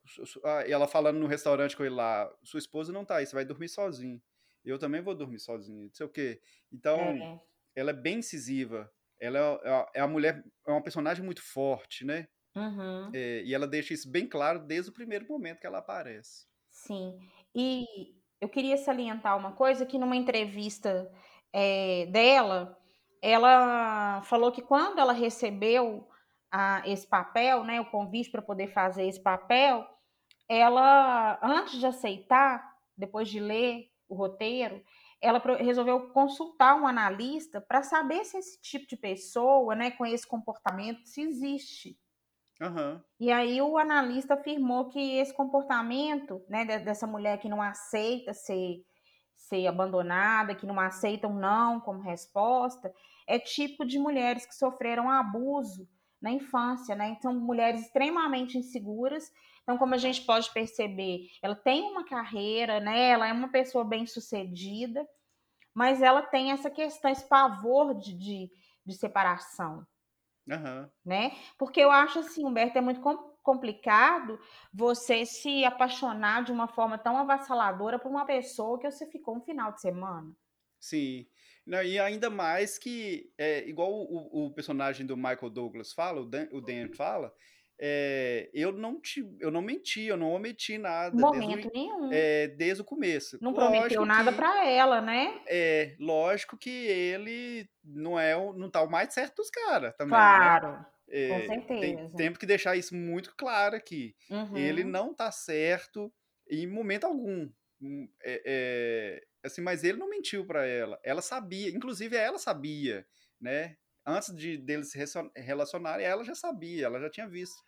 ela 0.67 0.87
falando 0.87 1.19
no 1.19 1.25
restaurante 1.25 1.75
com 1.75 1.83
ele 1.83 1.95
lá, 1.95 2.31
sua 2.43 2.59
esposa 2.59 2.93
não 2.93 3.03
tá 3.03 3.15
aí, 3.15 3.25
você 3.25 3.33
vai 3.33 3.45
dormir 3.45 3.69
sozinho. 3.69 4.21
Eu 4.63 4.77
também 4.77 5.01
vou 5.01 5.15
dormir 5.15 5.39
sozinho, 5.39 5.85
não 5.85 5.93
sei 5.93 6.05
o 6.05 6.09
quê. 6.09 6.39
Então, 6.71 6.99
é 6.99 7.39
ela 7.75 7.91
é 7.91 7.93
bem 7.93 8.19
incisiva. 8.19 8.91
Ela 9.19 9.59
é, 9.63 9.99
é 9.99 10.01
a 10.01 10.07
mulher, 10.07 10.43
é 10.67 10.71
uma 10.71 10.83
personagem 10.83 11.23
muito 11.23 11.41
forte, 11.43 12.03
né? 12.05 12.27
Uhum. 12.55 13.11
É, 13.13 13.43
e 13.43 13.53
ela 13.53 13.67
deixa 13.67 13.93
isso 13.93 14.09
bem 14.09 14.27
claro 14.27 14.59
desde 14.59 14.89
o 14.89 14.93
primeiro 14.93 15.25
momento 15.27 15.59
que 15.59 15.67
ela 15.67 15.77
aparece. 15.77 16.45
Sim. 16.69 17.17
E 17.55 17.85
eu 18.39 18.49
queria 18.49 18.77
salientar 18.77 19.37
uma 19.37 19.53
coisa 19.53 19.85
que 19.85 19.99
numa 19.99 20.15
entrevista 20.15 21.11
é, 21.53 22.07
dela, 22.07 22.77
ela 23.21 24.21
falou 24.23 24.51
que 24.51 24.61
quando 24.61 24.99
ela 24.99 25.13
recebeu 25.13 26.07
a, 26.51 26.81
esse 26.85 27.07
papel, 27.07 27.63
né, 27.63 27.79
o 27.79 27.89
convite 27.89 28.31
para 28.31 28.41
poder 28.41 28.67
fazer 28.67 29.05
esse 29.05 29.21
papel, 29.21 29.87
ela, 30.49 31.39
antes 31.41 31.79
de 31.79 31.85
aceitar, 31.85 32.75
depois 32.97 33.29
de 33.29 33.39
ler 33.39 33.89
o 34.09 34.15
roteiro, 34.15 34.83
ela 35.21 35.39
resolveu 35.59 36.09
consultar 36.09 36.75
um 36.75 36.87
analista 36.87 37.61
para 37.61 37.83
saber 37.83 38.25
se 38.25 38.37
esse 38.37 38.59
tipo 38.61 38.87
de 38.87 38.97
pessoa, 38.97 39.75
né, 39.75 39.91
com 39.91 40.05
esse 40.05 40.25
comportamento, 40.27 41.05
se 41.05 41.21
existe. 41.21 41.99
Uhum. 42.59 43.01
E 43.19 43.31
aí 43.31 43.61
o 43.61 43.77
analista 43.77 44.33
afirmou 44.33 44.89
que 44.89 45.17
esse 45.17 45.33
comportamento, 45.33 46.43
né, 46.49 46.65
dessa 46.79 47.07
mulher 47.07 47.39
que 47.39 47.49
não 47.49 47.61
aceita 47.61 48.33
ser, 48.33 48.83
ser 49.35 49.67
abandonada, 49.67 50.55
que 50.55 50.65
não 50.65 50.79
aceita 50.79 51.27
um 51.27 51.37
não 51.37 51.79
como 51.79 52.01
resposta, 52.01 52.93
é 53.27 53.39
tipo 53.39 53.85
de 53.85 53.97
mulheres 53.97 54.45
que 54.45 54.55
sofreram 54.55 55.09
abuso 55.09 55.87
na 56.21 56.31
infância, 56.31 56.95
né? 56.95 57.09
Então, 57.09 57.33
mulheres 57.33 57.81
extremamente 57.81 58.57
inseguras. 58.57 59.31
Então, 59.63 59.77
como 59.77 59.93
a 59.93 59.97
gente 59.97 60.25
pode 60.25 60.51
perceber, 60.51 61.27
ela 61.41 61.55
tem 61.55 61.83
uma 61.83 62.03
carreira, 62.03 62.79
né? 62.79 63.09
Ela 63.09 63.27
é 63.27 63.33
uma 63.33 63.49
pessoa 63.49 63.83
bem 63.83 64.05
sucedida, 64.05 65.07
mas 65.73 66.01
ela 66.01 66.21
tem 66.21 66.51
essa 66.51 66.69
questão, 66.69 67.11
esse 67.11 67.27
pavor 67.27 67.93
de, 67.97 68.13
de, 68.13 68.51
de 68.85 68.95
separação. 68.95 69.85
Uhum. 70.47 70.89
Né? 71.05 71.31
Porque 71.57 71.79
eu 71.79 71.91
acho 71.91 72.19
assim, 72.19 72.45
Humberto, 72.45 72.77
é 72.77 72.81
muito 72.81 73.01
complicado 73.43 74.39
você 74.73 75.25
se 75.25 75.63
apaixonar 75.63 76.43
de 76.43 76.51
uma 76.51 76.67
forma 76.67 76.97
tão 76.97 77.17
avassaladora 77.17 77.99
por 77.99 78.09
uma 78.09 78.25
pessoa 78.25 78.79
que 78.79 78.89
você 78.89 79.05
ficou 79.09 79.37
um 79.37 79.41
final 79.41 79.71
de 79.71 79.81
semana. 79.81 80.31
Sim. 80.79 81.27
Não, 81.65 81.81
e 81.83 81.99
ainda 81.99 82.29
mais 82.29 82.77
que, 82.77 83.31
é, 83.37 83.67
igual 83.67 83.91
o, 83.91 84.47
o, 84.47 84.53
personagem 84.53 85.05
do 85.05 85.15
Michael 85.15 85.49
Douglas 85.51 85.93
fala, 85.93 86.21
o 86.21 86.25
Dan, 86.25 86.47
o 86.51 86.59
Dan 86.59 86.89
fala, 86.95 87.31
é, 87.83 88.47
eu, 88.53 88.71
não 88.71 89.01
te, 89.01 89.27
eu 89.39 89.49
não 89.49 89.59
menti, 89.59 90.03
eu 90.03 90.15
não 90.15 90.33
omiti 90.33 90.77
nada. 90.77 91.17
Momento 91.17 91.55
desde, 91.55 91.71
nenhum. 91.73 92.09
É, 92.13 92.47
desde 92.49 92.83
o 92.83 92.85
começo. 92.85 93.39
Não 93.41 93.55
prometeu 93.55 93.81
lógico 93.81 94.05
nada 94.05 94.31
que, 94.31 94.37
para 94.37 94.69
ela, 94.69 95.01
né? 95.01 95.41
É, 95.47 95.95
lógico 95.99 96.55
que 96.55 96.69
ele 96.69 97.67
não 97.83 98.19
é 98.19 98.35
não 98.35 98.69
tá 98.69 98.83
o 98.83 98.89
mais 98.89 99.11
certo 99.11 99.37
dos 99.37 99.49
caras 99.49 99.95
também. 99.97 100.11
Claro. 100.11 100.73
Né? 100.73 100.85
É, 101.09 101.27
com 101.29 101.47
certeza. 101.47 101.81
Tem, 101.81 102.09
temos 102.11 102.37
que 102.37 102.45
deixar 102.45 102.75
isso 102.75 102.95
muito 102.95 103.33
claro 103.35 103.75
aqui. 103.75 104.15
Uhum. 104.29 104.55
Ele 104.55 104.83
não 104.83 105.11
tá 105.11 105.31
certo 105.31 106.13
em 106.47 106.67
momento 106.67 107.05
algum. 107.05 107.49
Hum, 107.81 108.07
é, 108.21 108.43
é, 108.45 109.23
assim, 109.43 109.61
mas 109.61 109.83
ele 109.83 109.97
não 109.97 110.07
mentiu 110.07 110.45
para 110.45 110.67
ela. 110.67 110.99
Ela 111.03 111.21
sabia, 111.23 111.69
inclusive 111.71 112.15
ela 112.15 112.37
sabia, 112.37 113.07
né? 113.39 113.75
Antes 114.05 114.35
de 114.35 114.57
deles 114.57 114.91
se 114.91 114.99
relacionarem, 115.35 116.05
ela 116.05 116.23
já 116.23 116.35
sabia, 116.35 116.85
ela 116.85 116.99
já 116.99 117.09
tinha 117.09 117.27
visto 117.27 117.61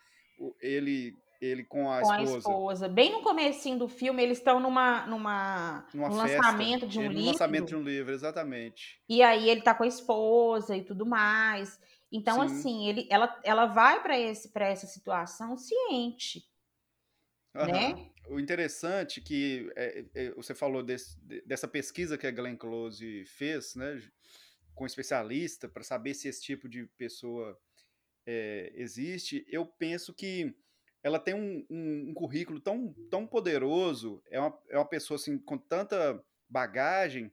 ele 0.61 1.15
ele 1.41 1.65
com 1.65 1.91
a 1.91 1.99
com 2.01 2.13
esposa. 2.13 2.33
a 2.33 2.37
esposa. 2.37 2.89
Bem 2.89 3.11
no 3.11 3.21
comecinho 3.21 3.77
do 3.77 3.89
filme, 3.89 4.23
eles 4.23 4.37
estão 4.37 4.61
numa, 4.61 5.05
numa, 5.07 5.85
numa 5.93 6.09
festa, 6.09 6.37
lançamento 6.37 6.87
de 6.87 6.99
um 6.99 7.03
no 7.03 7.09
livro. 7.09 7.25
lançamento 7.25 7.67
de 7.67 7.75
um 7.75 7.83
livro, 7.83 8.13
exatamente. 8.13 9.01
E 9.09 9.21
aí 9.21 9.49
ele 9.49 9.61
tá 9.61 9.75
com 9.75 9.83
a 9.83 9.87
esposa 9.87 10.77
e 10.77 10.83
tudo 10.83 11.05
mais. 11.05 11.77
Então, 12.09 12.47
Sim. 12.47 12.55
assim, 12.55 12.87
ele, 12.87 13.07
ela, 13.11 13.41
ela 13.43 13.65
vai 13.65 14.01
para 14.01 14.15
essa 14.15 14.87
situação 14.87 15.57
ciente. 15.57 16.47
Uhum. 17.55 17.65
Né? 17.65 18.09
O 18.29 18.39
interessante 18.39 19.19
que 19.19 19.69
é, 19.75 20.05
é, 20.15 20.31
você 20.31 20.55
falou 20.55 20.81
desse, 20.81 21.19
dessa 21.45 21.67
pesquisa 21.67 22.17
que 22.17 22.25
a 22.25 22.31
Glenn 22.31 22.55
Close 22.55 23.25
fez, 23.25 23.75
né, 23.75 24.01
com 24.73 24.85
especialista, 24.85 25.67
para 25.67 25.83
saber 25.83 26.13
se 26.13 26.27
esse 26.27 26.41
tipo 26.41 26.67
de 26.67 26.85
pessoa 26.97 27.57
é, 28.25 28.71
existe, 28.75 29.45
eu 29.49 29.65
penso 29.65 30.13
que 30.13 30.55
ela 31.01 31.19
tem 31.19 31.33
um, 31.33 31.65
um, 31.69 32.09
um, 32.09 32.13
currículo 32.13 32.59
tão, 32.59 32.93
tão 33.09 33.27
poderoso, 33.27 34.23
é 34.29 34.39
uma, 34.39 34.59
é 34.69 34.77
uma 34.77 34.87
pessoa 34.87 35.17
assim, 35.17 35.37
com 35.37 35.57
tanta 35.57 36.23
bagagem 36.49 37.31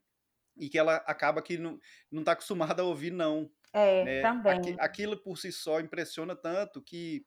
e 0.57 0.69
que 0.69 0.79
ela 0.79 0.97
acaba 1.07 1.41
que 1.41 1.57
não 1.57 1.79
está 2.13 2.33
acostumada 2.33 2.83
a 2.83 2.85
ouvir 2.85 3.13
não. 3.13 3.51
É, 3.73 4.05
né? 4.05 4.23
também. 4.23 4.59
Aqui, 4.59 4.77
aquilo 4.81 5.17
por 5.17 5.39
si 5.39 5.53
só 5.53 5.79
impressiona 5.79 6.35
tanto 6.35 6.83
que, 6.83 7.25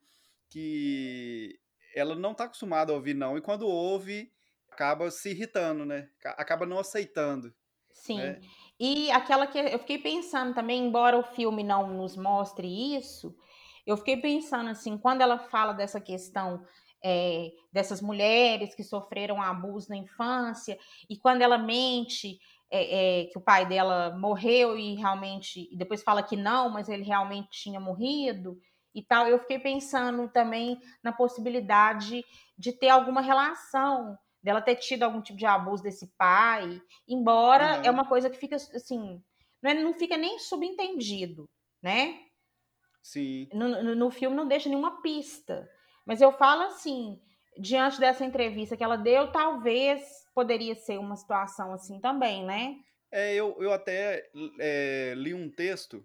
que 0.50 1.58
ela 1.94 2.14
não 2.14 2.32
está 2.32 2.44
acostumada 2.44 2.92
a 2.92 2.94
ouvir 2.94 3.14
não, 3.14 3.38
e 3.38 3.40
quando 3.40 3.66
ouve, 3.66 4.30
acaba 4.70 5.10
se 5.10 5.30
irritando, 5.30 5.86
né? 5.86 6.10
Acaba 6.22 6.66
não 6.66 6.78
aceitando. 6.78 7.54
Sim. 7.92 8.18
Né? 8.18 8.40
E 8.78 9.10
aquela 9.10 9.46
que 9.46 9.58
eu 9.58 9.78
fiquei 9.78 9.98
pensando 9.98 10.54
também, 10.54 10.86
embora 10.86 11.18
o 11.18 11.22
filme 11.22 11.62
não 11.62 11.86
nos 11.88 12.16
mostre 12.16 12.96
isso, 12.96 13.34
eu 13.86 13.96
fiquei 13.96 14.16
pensando 14.16 14.70
assim, 14.70 14.98
quando 14.98 15.20
ela 15.20 15.38
fala 15.38 15.72
dessa 15.72 16.00
questão 16.00 16.64
é, 17.04 17.52
dessas 17.70 18.00
mulheres 18.00 18.74
que 18.74 18.82
sofreram 18.82 19.40
abuso 19.40 19.90
na 19.90 19.96
infância, 19.96 20.78
e 21.08 21.16
quando 21.16 21.42
ela 21.42 21.58
mente 21.58 22.38
é, 22.70 23.20
é, 23.20 23.24
que 23.26 23.38
o 23.38 23.42
pai 23.42 23.66
dela 23.66 24.16
morreu 24.16 24.78
e 24.78 24.94
realmente, 24.94 25.68
e 25.70 25.76
depois 25.76 26.02
fala 26.02 26.22
que 26.22 26.36
não, 26.36 26.70
mas 26.70 26.88
ele 26.88 27.04
realmente 27.04 27.50
tinha 27.50 27.78
morrido 27.78 28.58
e 28.94 29.02
tal, 29.02 29.26
eu 29.26 29.38
fiquei 29.40 29.58
pensando 29.58 30.28
também 30.28 30.80
na 31.02 31.12
possibilidade 31.12 32.24
de 32.56 32.72
ter 32.72 32.88
alguma 32.88 33.20
relação 33.20 34.16
dela 34.44 34.60
ter 34.60 34.76
tido 34.76 35.02
algum 35.02 35.22
tipo 35.22 35.38
de 35.38 35.46
abuso 35.46 35.82
desse 35.82 36.06
pai, 36.18 36.80
embora 37.08 37.78
uhum. 37.78 37.84
é 37.84 37.90
uma 37.90 38.06
coisa 38.06 38.28
que 38.28 38.36
fica 38.36 38.56
assim, 38.56 39.22
não, 39.62 39.70
é, 39.70 39.74
não 39.74 39.94
fica 39.94 40.18
nem 40.18 40.38
subentendido, 40.38 41.48
né? 41.82 42.20
Sim. 43.02 43.48
No, 43.52 43.82
no, 43.82 43.94
no, 43.94 44.10
filme 44.10 44.36
não 44.36 44.46
deixa 44.46 44.68
nenhuma 44.68 45.00
pista. 45.00 45.66
Mas 46.06 46.20
eu 46.20 46.30
falo 46.32 46.62
assim, 46.62 47.18
diante 47.58 47.98
dessa 47.98 48.24
entrevista 48.24 48.76
que 48.76 48.84
ela 48.84 48.96
deu, 48.96 49.32
talvez 49.32 50.02
poderia 50.34 50.74
ser 50.74 50.98
uma 50.98 51.16
situação 51.16 51.72
assim 51.72 51.98
também, 51.98 52.44
né? 52.44 52.76
É, 53.10 53.34
eu, 53.34 53.56
eu 53.62 53.72
até 53.72 54.28
é, 54.60 55.14
li 55.16 55.32
um 55.32 55.50
texto 55.50 56.04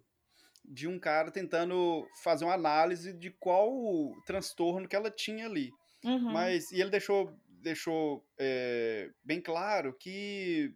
de 0.63 0.87
um 0.87 0.97
cara 0.97 1.31
tentando 1.31 2.07
fazer 2.23 2.45
uma 2.45 2.53
análise 2.53 3.11
de 3.11 3.31
qual 3.31 4.13
transtorno 4.25 4.87
que 4.87 4.95
ela 4.95 5.11
tinha 5.11 5.45
ali. 5.45 5.71
Uhum. 6.05 6.31
Mas, 6.31 6.71
e 6.71 6.79
ele 6.79 6.89
deixou, 6.89 7.33
deixou 7.61 8.25
é, 8.37 9.09
bem 9.23 9.41
claro 9.41 9.93
que 9.93 10.73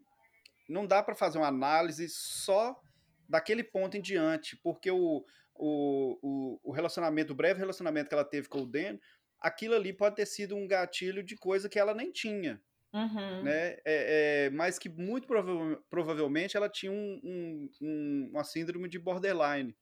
não 0.69 0.85
dá 0.85 1.03
para 1.03 1.15
fazer 1.15 1.37
uma 1.37 1.47
análise 1.47 2.07
só 2.09 2.79
daquele 3.27 3.63
ponto 3.63 3.97
em 3.97 4.01
diante, 4.01 4.57
porque 4.57 4.91
o, 4.91 5.25
o, 5.55 6.59
o, 6.63 6.71
relacionamento, 6.71 7.33
o 7.33 7.35
breve 7.35 7.59
relacionamento 7.59 8.09
que 8.09 8.15
ela 8.15 8.25
teve 8.25 8.47
com 8.47 8.61
o 8.61 8.65
Dan, 8.65 8.97
aquilo 9.39 9.75
ali 9.75 9.93
pode 9.93 10.15
ter 10.15 10.25
sido 10.25 10.55
um 10.55 10.67
gatilho 10.67 11.23
de 11.23 11.35
coisa 11.35 11.69
que 11.69 11.79
ela 11.79 11.93
nem 11.93 12.11
tinha. 12.11 12.61
Uhum. 12.93 13.43
Né? 13.43 13.73
É, 13.83 13.83
é, 13.85 14.49
mas 14.51 14.77
que 14.77 14.87
muito 14.87 15.27
prova 15.27 15.81
provavelmente 15.89 16.55
ela 16.55 16.69
tinha 16.69 16.91
um, 16.91 17.19
um, 17.23 17.69
um, 17.81 18.29
uma 18.31 18.43
síndrome 18.43 18.87
de 18.87 18.99
borderline, 18.99 19.75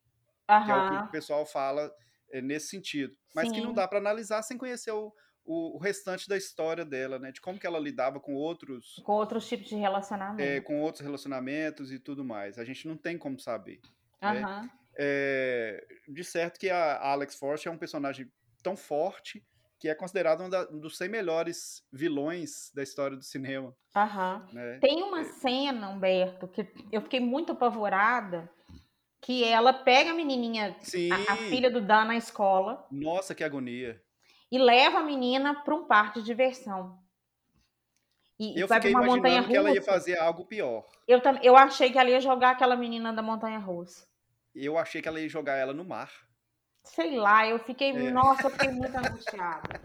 uhum. 0.49 0.65
que 0.65 0.71
é 0.71 0.75
o 0.75 0.89
que 0.89 1.07
o 1.07 1.11
pessoal 1.11 1.45
fala 1.45 1.93
é, 2.31 2.41
nesse 2.41 2.69
sentido. 2.69 3.15
Mas 3.35 3.49
Sim. 3.49 3.55
que 3.55 3.61
não 3.61 3.73
dá 3.73 3.87
para 3.87 3.99
analisar 3.99 4.41
sem 4.43 4.57
conhecer 4.57 4.91
o, 4.91 5.13
o, 5.51 5.75
o, 5.75 5.77
restante 5.77 6.29
da 6.29 6.37
história 6.37 6.85
dela, 6.85 7.19
né? 7.19 7.31
De 7.31 7.41
como 7.41 7.59
que 7.59 7.67
ela 7.67 7.77
lidava 7.77 8.19
com 8.19 8.33
outros... 8.33 9.01
Com 9.03 9.11
outros 9.11 9.47
tipos 9.47 9.67
de 9.67 9.75
relacionamento. 9.75 10.41
É, 10.41 10.61
com 10.61 10.81
outros 10.81 11.03
relacionamentos 11.03 11.91
e 11.91 11.99
tudo 11.99 12.23
mais. 12.23 12.57
A 12.57 12.63
gente 12.63 12.87
não 12.87 12.95
tem 12.95 13.17
como 13.17 13.37
saber. 13.37 13.81
Uhum. 14.23 14.33
Né? 14.33 14.69
É, 14.97 15.85
de 16.07 16.23
certo 16.23 16.57
que 16.57 16.69
a 16.69 16.99
Alex 17.01 17.35
Force 17.35 17.67
é 17.67 17.71
um 17.71 17.77
personagem 17.77 18.31
tão 18.63 18.77
forte 18.77 19.45
que 19.77 19.89
é 19.89 19.95
considerado 19.95 20.43
um, 20.43 20.49
da, 20.49 20.69
um, 20.69 20.79
dos 20.79 20.95
100 20.95 21.09
melhores 21.09 21.83
vilões 21.91 22.71
da 22.73 22.83
história 22.83 23.17
do 23.17 23.23
cinema. 23.23 23.75
Aham. 23.95 24.47
Né? 24.53 24.77
Tem 24.79 25.01
uma 25.01 25.21
é. 25.21 25.23
cena, 25.23 25.89
Humberto, 25.89 26.47
que 26.47 26.67
eu 26.91 27.01
fiquei 27.01 27.19
muito 27.19 27.51
apavorada, 27.51 28.49
que 29.19 29.43
ela 29.43 29.73
pega 29.73 30.11
a 30.11 30.13
menininha, 30.13 30.75
a, 31.27 31.33
a, 31.33 31.35
filha 31.35 31.69
do 31.69 31.81
Dan 31.81 32.05
na 32.05 32.15
escola. 32.15 32.85
Nossa, 32.91 33.33
que 33.33 33.43
agonia. 33.43 34.01
E 34.51 34.57
leva 34.57 34.99
a 34.99 35.03
menina 35.03 35.63
para 35.63 35.75
um 35.75 35.85
parque 35.85 36.19
de 36.19 36.25
diversão. 36.25 36.99
E, 38.37 38.59
eu 38.59 38.67
fiquei 38.67 38.91
uma 38.91 39.03
imaginando 39.03 39.15
montanha 39.15 39.47
que 39.47 39.55
ela 39.55 39.71
ia 39.71 39.81
fazer 39.81 40.17
algo 40.17 40.45
pior. 40.45 40.85
Eu, 41.07 41.21
eu 41.43 41.55
achei 41.55 41.91
que 41.91 41.97
ela 41.97 42.09
ia 42.09 42.19
jogar 42.19 42.51
aquela 42.51 42.75
menina 42.75 43.13
da 43.13 43.21
montanha 43.21 43.59
russa. 43.59 44.05
Eu 44.53 44.77
achei 44.77 45.01
que 45.01 45.07
ela 45.07 45.19
ia 45.19 45.29
jogar 45.29 45.55
ela 45.55 45.73
no 45.73 45.85
mar. 45.85 46.11
Sei 46.83 47.15
lá, 47.15 47.47
eu 47.47 47.59
fiquei, 47.59 47.91
é. 47.91 48.11
nossa, 48.11 48.47
eu 48.47 48.49
fiquei 48.49 48.71
muito 48.71 48.97
angustiada. 48.97 49.79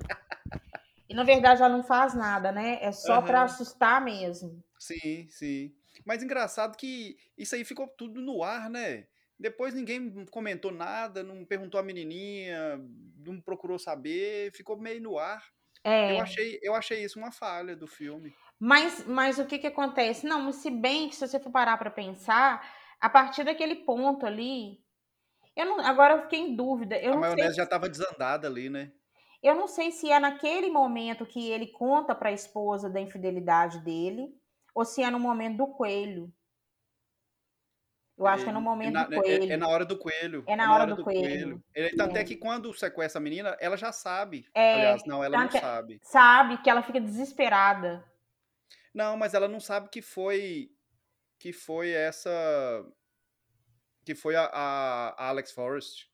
E 1.09 1.15
na 1.15 1.23
verdade 1.23 1.63
ela 1.63 1.69
não 1.77 1.85
faz 1.85 2.15
nada, 2.15 2.51
né? 2.51 2.79
É 2.81 2.91
só 2.91 3.19
uhum. 3.19 3.27
para 3.27 3.43
assustar 3.43 4.03
mesmo. 4.03 4.65
Sim, 4.79 5.29
sim. 5.29 5.75
Mas 6.05 6.23
engraçado 6.23 6.77
que 6.77 7.17
isso 7.37 7.55
aí 7.55 7.65
ficou 7.65 7.87
tudo 7.87 8.21
no 8.21 8.43
ar, 8.43 8.69
né? 8.69 9.07
Depois 9.39 9.75
ninguém 9.75 10.25
comentou 10.31 10.73
nada, 10.73 11.23
não 11.23 11.45
perguntou 11.45 11.79
a 11.79 11.83
menininha, 11.83 12.81
não 13.19 13.41
procurou 13.41 13.79
saber, 13.79 14.51
ficou 14.53 14.77
meio 14.79 15.03
no 15.03 15.19
ar. 15.19 15.45
É. 15.85 16.13
Eu 16.13 16.21
achei, 16.21 16.59
eu 16.63 16.75
achei 16.75 17.05
isso 17.05 17.19
uma 17.19 17.31
falha 17.31 17.77
do 17.77 17.87
filme. 17.87 18.35
Mas, 18.59 19.07
mas 19.07 19.39
o 19.39 19.47
que 19.47 19.59
que 19.59 19.67
acontece? 19.67 20.27
Não, 20.27 20.51
se 20.51 20.71
bem 20.71 21.09
que 21.09 21.15
se 21.15 21.29
você 21.29 21.39
for 21.39 21.51
parar 21.53 21.77
para 21.77 21.91
pensar, 21.91 22.67
a 23.01 23.09
partir 23.09 23.45
daquele 23.45 23.77
ponto 23.77 24.25
ali, 24.25 24.81
eu 25.55 25.67
não, 25.67 25.81
agora 25.81 26.15
eu 26.15 26.23
fiquei 26.23 26.41
em 26.41 26.57
dúvida. 26.57 26.99
Eu 26.99 27.15
a 27.15 27.17
maionese 27.17 27.57
já 27.57 27.65
estava 27.65 27.89
desandada 27.89 28.49
ali, 28.49 28.69
né? 28.69 28.93
Eu 29.43 29.55
não 29.55 29.69
sei 29.69 29.93
se 29.93 30.11
é 30.11 30.19
naquele 30.19 30.71
momento 30.71 31.27
que 31.27 31.51
ele 31.51 31.69
conta 31.69 32.15
para 32.15 32.31
a 32.31 32.33
esposa 32.33 32.91
da 32.91 33.01
infidelidade 33.01 33.85
dele, 33.85 34.35
ou 34.75 34.85
se 34.85 35.03
é 35.03 35.11
no 35.11 35.21
momento 35.21 35.59
do 35.59 35.67
coelho. 35.69 36.33
Eu 38.19 38.27
acho 38.27 38.45
que 38.45 38.51
é 38.51 38.53
no 38.53 38.61
momento 38.63 38.95
na, 38.95 39.05
do 39.05 39.17
coelho. 39.17 39.45
É, 39.45 39.53
é, 39.53 39.57
na 39.57 39.69
hora 39.69 39.85
do 39.85 39.99
coelho. 39.99 40.45
É 40.47 40.57
na, 40.57 40.63
é 40.63 40.67
na 40.67 40.75
hora, 40.75 40.83
hora, 40.85 40.91
do, 40.93 40.97
do 40.97 41.05
coelho. 41.05 41.23
coelho. 41.23 41.65
Ele, 41.75 41.97
tanto 41.97 42.17
é. 42.17 42.21
é. 42.21 42.25
que 42.25 42.37
quando 42.37 42.73
sequestra 42.73 43.21
a 43.21 43.23
menina, 43.23 43.57
ela 43.61 43.77
já 43.77 43.93
sabe. 43.93 44.49
É, 44.55 44.75
Aliás, 44.75 45.03
não, 45.05 45.23
ela 45.23 45.37
não 45.37 45.51
sabe. 45.51 46.01
Sabe 46.03 46.59
que 46.63 46.71
ela 46.71 46.83
fica 46.83 47.01
desesperada. 47.01 48.03
Não, 48.95 49.17
mas 49.17 49.35
ela 49.35 49.47
não 49.47 49.61
sabe 49.61 49.91
que 49.91 50.01
foi 50.01 50.71
que 51.39 51.53
foi 51.53 51.91
essa 51.91 52.31
que 54.05 54.15
foi 54.15 54.35
a, 54.37 54.45
a 54.47 55.29
Alex 55.29 55.53
Forrest. 55.53 56.07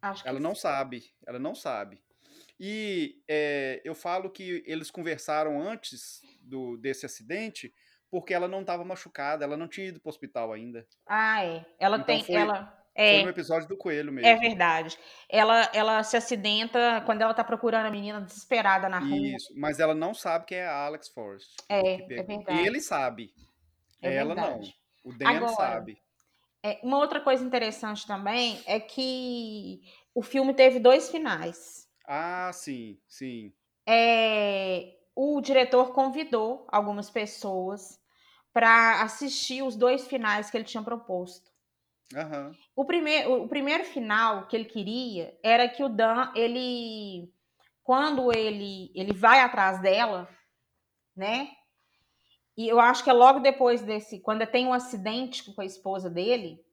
Acho 0.00 0.22
que 0.24 0.28
ela 0.28 0.40
não 0.40 0.54
sabe, 0.54 1.14
ela 1.24 1.38
não 1.38 1.54
sabe. 1.54 2.02
E 2.58 3.22
é, 3.28 3.80
eu 3.84 3.94
falo 3.94 4.30
que 4.30 4.64
eles 4.66 4.90
conversaram 4.90 5.60
antes 5.60 6.20
do, 6.40 6.76
desse 6.76 7.06
acidente 7.06 7.72
porque 8.12 8.34
ela 8.34 8.46
não 8.46 8.60
estava 8.60 8.84
machucada, 8.84 9.42
ela 9.42 9.56
não 9.56 9.66
tinha 9.66 9.86
ido 9.86 9.98
para 9.98 10.10
o 10.10 10.10
hospital 10.10 10.52
ainda. 10.52 10.86
Ah, 11.06 11.42
é. 11.42 11.64
Ela 11.80 11.96
então 11.96 12.06
tem. 12.06 12.22
Foi, 12.22 12.34
ela, 12.34 12.84
é, 12.94 13.14
foi 13.14 13.22
no 13.24 13.30
episódio 13.30 13.66
do 13.66 13.76
coelho 13.76 14.12
mesmo. 14.12 14.28
É 14.28 14.36
verdade. 14.36 14.98
Ela, 15.30 15.70
ela 15.72 16.02
se 16.02 16.14
acidenta 16.14 17.02
quando 17.06 17.22
ela 17.22 17.32
tá 17.32 17.42
procurando 17.42 17.86
a 17.86 17.90
menina 17.90 18.20
desesperada 18.20 18.86
na 18.86 18.98
rua. 18.98 19.16
Isso, 19.16 19.50
mas 19.56 19.80
ela 19.80 19.94
não 19.94 20.12
sabe 20.12 20.44
que 20.44 20.54
é 20.54 20.66
a 20.66 20.84
Alex 20.84 21.08
Forrest. 21.08 21.56
É, 21.70 22.02
é 22.02 22.22
verdade. 22.22 22.66
Ele 22.66 22.82
sabe. 22.82 23.32
É 24.02 24.14
ela 24.14 24.34
verdade. 24.34 24.76
não. 25.02 25.10
O 25.10 25.16
Dan 25.16 25.30
Agora, 25.30 25.52
sabe. 25.54 25.98
É, 26.62 26.78
uma 26.82 26.98
outra 26.98 27.18
coisa 27.18 27.42
interessante 27.42 28.06
também 28.06 28.62
é 28.66 28.78
que 28.78 29.80
o 30.14 30.20
filme 30.20 30.52
teve 30.52 30.78
dois 30.78 31.10
finais. 31.10 31.88
Ah, 32.06 32.50
sim, 32.52 33.00
sim. 33.08 33.54
É, 33.88 34.98
o 35.16 35.40
diretor 35.40 35.94
convidou 35.94 36.66
algumas 36.68 37.08
pessoas 37.08 38.01
para 38.52 39.02
assistir 39.02 39.62
os 39.62 39.76
dois 39.76 40.06
finais 40.06 40.50
que 40.50 40.56
ele 40.56 40.64
tinha 40.64 40.82
proposto. 40.82 41.50
Aham. 42.14 42.52
O, 42.76 42.84
primeiro, 42.84 43.44
o 43.44 43.48
primeiro 43.48 43.84
final 43.84 44.46
que 44.46 44.56
ele 44.56 44.66
queria 44.66 45.38
era 45.42 45.68
que 45.68 45.82
o 45.82 45.88
Dan, 45.88 46.30
ele. 46.34 47.32
Quando 47.82 48.32
ele, 48.32 48.92
ele 48.94 49.12
vai 49.12 49.40
atrás 49.40 49.80
dela, 49.80 50.28
né? 51.16 51.50
E 52.56 52.68
eu 52.68 52.78
acho 52.78 53.02
que 53.02 53.10
é 53.10 53.12
logo 53.12 53.40
depois 53.40 53.82
desse. 53.82 54.20
Quando 54.20 54.46
tem 54.46 54.66
um 54.66 54.72
acidente 54.72 55.52
com 55.52 55.60
a 55.60 55.64
esposa 55.64 56.08
dele, 56.08 56.64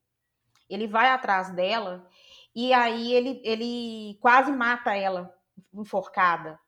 ele 0.70 0.88
vai 0.88 1.10
atrás 1.10 1.56
dela 1.56 2.08
e 2.54 2.74
aí 2.74 3.14
ele, 3.14 3.42
ele 3.44 4.18
quase 4.20 4.52
mata 4.52 4.94
ela 4.96 5.34
enforcada. 5.74 6.60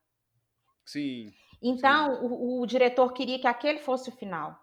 Sim. 0.85 1.31
Então, 1.61 2.23
o, 2.25 2.61
o 2.61 2.65
diretor 2.65 3.13
queria 3.13 3.39
que 3.39 3.47
aquele 3.47 3.79
fosse 3.79 4.09
o 4.09 4.15
final. 4.15 4.57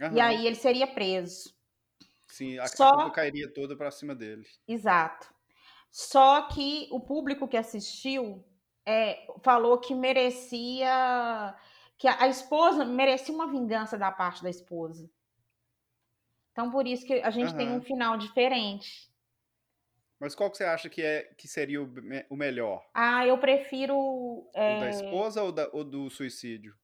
Aham. 0.00 0.16
E 0.16 0.20
aí 0.20 0.46
ele 0.46 0.56
seria 0.56 0.86
preso. 0.86 1.54
Sim, 2.26 2.58
a, 2.58 2.66
Só- 2.66 2.90
culpa 2.90 3.10
cairia 3.10 3.52
toda 3.52 3.76
pra 3.76 3.90
cima 3.90 4.14
dele. 4.14 4.46
Exato. 4.66 5.32
Só 5.90 6.48
que 6.48 6.88
o 6.90 6.98
público 7.00 7.46
que 7.46 7.56
assistiu 7.56 8.44
é, 8.84 9.26
falou 9.42 9.78
que 9.78 9.94
merecia. 9.94 11.54
que 11.96 12.08
a, 12.08 12.26
esposa 12.26 12.84
merecia 12.84 13.32
uma 13.34 13.46
vingança 13.50 13.96
da 13.96 14.10
parte 14.10 14.42
da 14.42 14.50
esposa. 14.50 15.08
Então, 16.50 16.70
por 16.70 16.86
isso 16.86 17.06
que 17.06 17.14
a 17.14 17.30
gente 17.30 17.54
tem 17.54 17.68
Aham. 17.68 17.78
um 17.78 17.82
final 17.82 18.16
diferente. 18.18 19.12
Mas 20.20 20.34
qual 20.34 20.50
que 20.50 20.56
você 20.56 20.64
acha 20.64 20.88
que, 20.88 21.02
é, 21.02 21.24
que 21.36 21.46
seria 21.46 21.82
o, 21.82 21.92
o 22.30 22.36
melhor? 22.36 22.84
Ah, 22.94 23.26
eu 23.26 23.38
prefiro. 23.38 23.96
O 23.96 24.50
é, 24.54 24.80
da 24.80 24.88
esposa 24.90 25.42
ou, 25.42 25.52
da- 25.52 25.68
ou 25.72 25.84
do 25.84 26.08
suicídio? 26.10 26.74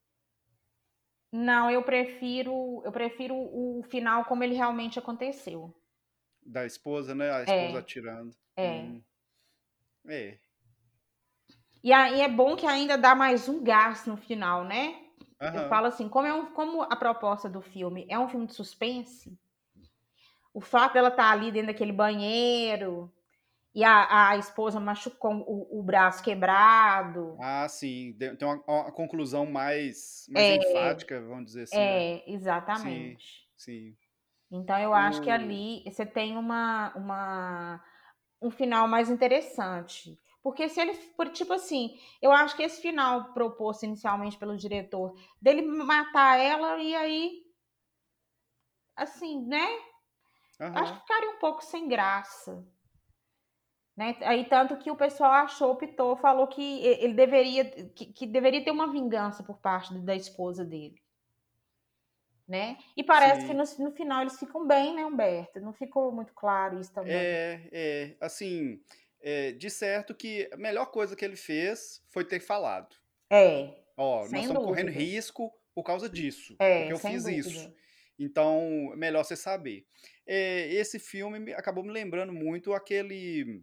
Não, 1.33 1.71
eu 1.71 1.83
prefiro. 1.83 2.83
Eu 2.85 2.93
prefiro 2.93 3.35
o 3.35 3.83
final 3.89 4.25
como 4.25 4.43
ele 4.43 4.55
realmente 4.55 4.99
aconteceu. 4.99 5.75
Da 6.45 6.67
esposa, 6.67 7.15
né? 7.15 7.31
A 7.31 7.43
esposa 7.43 7.77
É. 7.77 7.79
atirando. 7.79 8.35
É. 8.57 8.83
Hum. 8.83 9.03
É. 10.09 10.39
E 11.83 11.93
aí 11.93 12.21
é 12.21 12.29
bom 12.29 12.57
que 12.57 12.67
ainda 12.67 12.99
dá 12.99 13.15
mais 13.15 13.49
um 13.49 13.63
gás 13.63 14.07
no 14.07 14.17
final, 14.17 14.65
né? 14.65 14.97
Eu 15.41 15.49
Aham. 15.49 15.69
falo 15.69 15.87
assim, 15.87 16.09
como, 16.09 16.27
é 16.27 16.35
um, 16.35 16.47
como 16.53 16.83
a 16.83 16.95
proposta 16.97 17.49
do 17.49 17.63
filme 17.63 18.07
é 18.09 18.19
um 18.19 18.29
filme 18.29 18.47
de 18.47 18.55
suspense, 18.55 19.39
o 20.53 20.61
fato 20.61 20.95
dela 20.95 21.09
estar 21.09 21.31
ali 21.31 21.51
dentro 21.51 21.69
daquele 21.69 21.93
banheiro 21.93 23.11
e 23.75 23.85
a, 23.85 24.31
a 24.31 24.37
esposa 24.37 24.81
machucou 24.81 25.33
o, 25.47 25.81
o 25.81 25.83
braço 25.83 26.23
quebrado. 26.23 27.39
Ah, 27.39 27.67
sim. 27.69 28.13
Tem 28.19 28.37
uma, 28.47 28.63
uma 28.67 28.93
conclusão 28.93 29.47
mais, 29.47 30.27
mais 30.31 30.49
enfática, 30.49 31.21
vamos 31.21 31.47
dizer 31.47 31.63
assim. 31.63 31.81
né? 31.89 31.99
É, 31.99 32.31
exatamente. 32.33 33.49
Sim. 33.57 33.97
Então 34.51 34.79
eu 34.79 34.93
acho 34.95 35.23
que 35.23 35.31
ali 35.31 35.83
você 35.85 36.05
tem 36.05 36.37
uma, 36.37 36.93
uma 36.97 37.85
um 38.43 38.51
final 38.51 38.89
mais 38.89 39.11
interessante. 39.11 40.19
Porque 40.43 40.69
se 40.69 40.81
ele, 40.81 40.95
por 41.17 41.29
tipo 41.31 41.53
assim, 41.53 41.99
eu 42.23 42.33
acho 42.33 42.57
que 42.57 42.63
esse 42.63 42.81
final 42.81 43.33
proposto 43.35 43.85
inicialmente 43.85 44.39
pelo 44.39 44.57
diretor, 44.57 45.15
dele 45.41 45.63
matar 45.63 46.39
ela 46.39 46.79
e 46.83 46.95
aí 46.95 47.43
assim, 48.97 49.45
né? 49.47 49.67
Acho 50.75 50.93
Aham. 50.93 50.95
que 50.95 51.01
ficaria 51.01 51.31
um 51.31 51.39
pouco 51.39 51.65
sem 51.65 51.87
graça. 51.89 52.67
Né? 54.01 54.17
Aí 54.23 54.47
tanto 54.47 54.79
que 54.79 54.91
o 54.91 54.97
pessoal 54.97 55.31
achou, 55.31 55.73
optou, 55.73 56.17
falou 56.17 56.47
que 56.47 56.83
ele 56.87 57.13
deveria 57.13 57.67
que, 57.91 58.07
que 58.07 58.27
deveria 58.27 58.65
ter 58.65 58.71
uma 58.71 58.91
vingança 58.91 59.43
por 59.43 59.59
parte 59.59 59.93
da 59.99 60.17
esposa 60.17 60.65
dele. 60.65 60.95
Né? 62.49 62.79
E 62.97 63.05
parece 63.05 63.43
Sim. 63.43 63.49
que 63.49 63.53
no, 63.53 63.91
no 63.91 63.95
final 63.95 64.23
eles 64.23 64.39
ficam 64.39 64.67
bem, 64.67 64.95
né, 64.97 65.05
Humberto? 65.05 65.61
Não 65.61 65.75
ficou 65.75 66.11
muito 66.11 66.33
claro 66.33 66.81
isso 66.81 66.91
também. 66.95 67.13
É, 67.15 67.69
é, 67.71 68.17
assim, 68.23 68.81
é, 69.21 69.53
de 69.53 69.69
certo 69.69 70.15
que 70.15 70.49
a 70.51 70.57
melhor 70.57 70.87
coisa 70.87 71.15
que 71.15 71.23
ele 71.23 71.37
fez 71.37 72.03
foi 72.09 72.25
ter 72.25 72.41
falado. 72.41 72.97
É, 73.31 73.83
Ó, 73.99 74.21
nós 74.21 74.33
estamos 74.33 74.65
correndo 74.65 74.87
dúvida. 74.87 75.05
risco 75.05 75.53
por 75.75 75.83
causa 75.83 76.09
disso, 76.09 76.57
é, 76.59 76.79
porque 76.79 76.93
eu 76.95 76.97
sem 76.97 77.13
fiz 77.13 77.25
dúvida. 77.25 77.39
isso. 77.39 77.75
Então, 78.19 78.93
é 78.95 78.97
melhor 78.97 79.25
você 79.25 79.37
saber. 79.37 79.85
É, 80.27 80.73
esse 80.73 80.99
filme 80.99 81.39
me- 81.39 81.53
acabou 81.53 81.85
me 81.85 81.93
lembrando 81.93 82.33
muito 82.33 82.73
aquele 82.73 83.63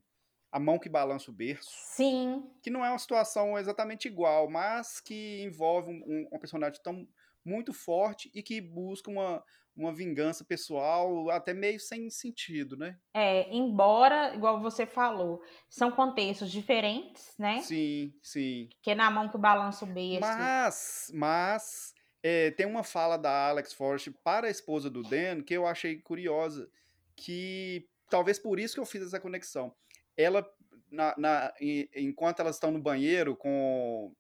A 0.52 0.60
Mão 0.60 0.80
que 0.80 0.90
Balança 0.90 1.30
o 1.30 1.34
Berço, 1.34 1.70
Sim, 1.72 2.44
que 2.62 2.70
não 2.70 2.84
é 2.86 2.90
uma 2.90 3.00
situação 3.00 3.58
exatamente 3.58 4.08
igual, 4.08 4.50
mas 4.50 5.00
que 5.00 5.42
envolve 5.44 5.90
um, 5.92 6.04
um- 6.06 6.28
um 6.34 6.40
personagem 6.40 6.80
tão 6.82 7.08
muito 7.44 7.74
forte 7.74 8.30
e 8.34 8.42
que 8.44 8.60
busca 8.62 9.10
uma, 9.10 9.44
uma 9.76 9.94
vingança 9.94 10.44
pessoal 10.44 11.30
até 11.30 11.54
meio 11.54 11.80
sem 11.80 12.10
sentido, 12.10 12.76
né? 12.78 12.98
é, 13.14 13.50
embora, 13.56 14.36
igual 14.36 14.62
você 14.62 14.86
falou, 14.86 15.42
são 15.70 15.90
contextos 15.92 16.52
diferentes, 16.52 17.34
né? 17.38 17.60
Sim, 17.62 18.14
sim. 18.22 18.70
Que 18.82 18.92
é 18.92 18.96
na 18.96 19.10
mão 19.10 19.30
que 19.30 19.38
balança 19.38 19.86
o 19.86 19.88
berço. 19.88 20.20
Mas, 20.20 21.12
mas 21.14 21.94
é, 22.22 22.52
tem 22.52 22.66
uma 22.66 22.84
fala 22.84 23.18
da 23.18 23.48
Alex 23.50 23.74
Forrest 23.74 24.10
para 24.24 24.48
a 24.48 24.52
esposa 24.52 24.90
do 24.90 25.02
Dan 25.04 25.42
que 25.42 25.54
eu 25.56 25.66
achei 25.66 26.00
curiosa, 26.00 26.70
que 27.16 27.88
talvez 28.10 28.38
por 28.38 28.60
isso 28.60 28.76
que 28.76 28.80
eu 28.80 28.86
fiz 28.86 29.02
essa 29.02 29.20
conexão. 29.20 29.74
Ela, 30.18 30.50
na, 30.92 31.14
na- 31.18 31.54
enquanto 31.96 32.40
elas 32.40 32.56
estão 32.56 32.72
no 32.72 32.82
banheiro 32.82 33.36
com 33.36 34.12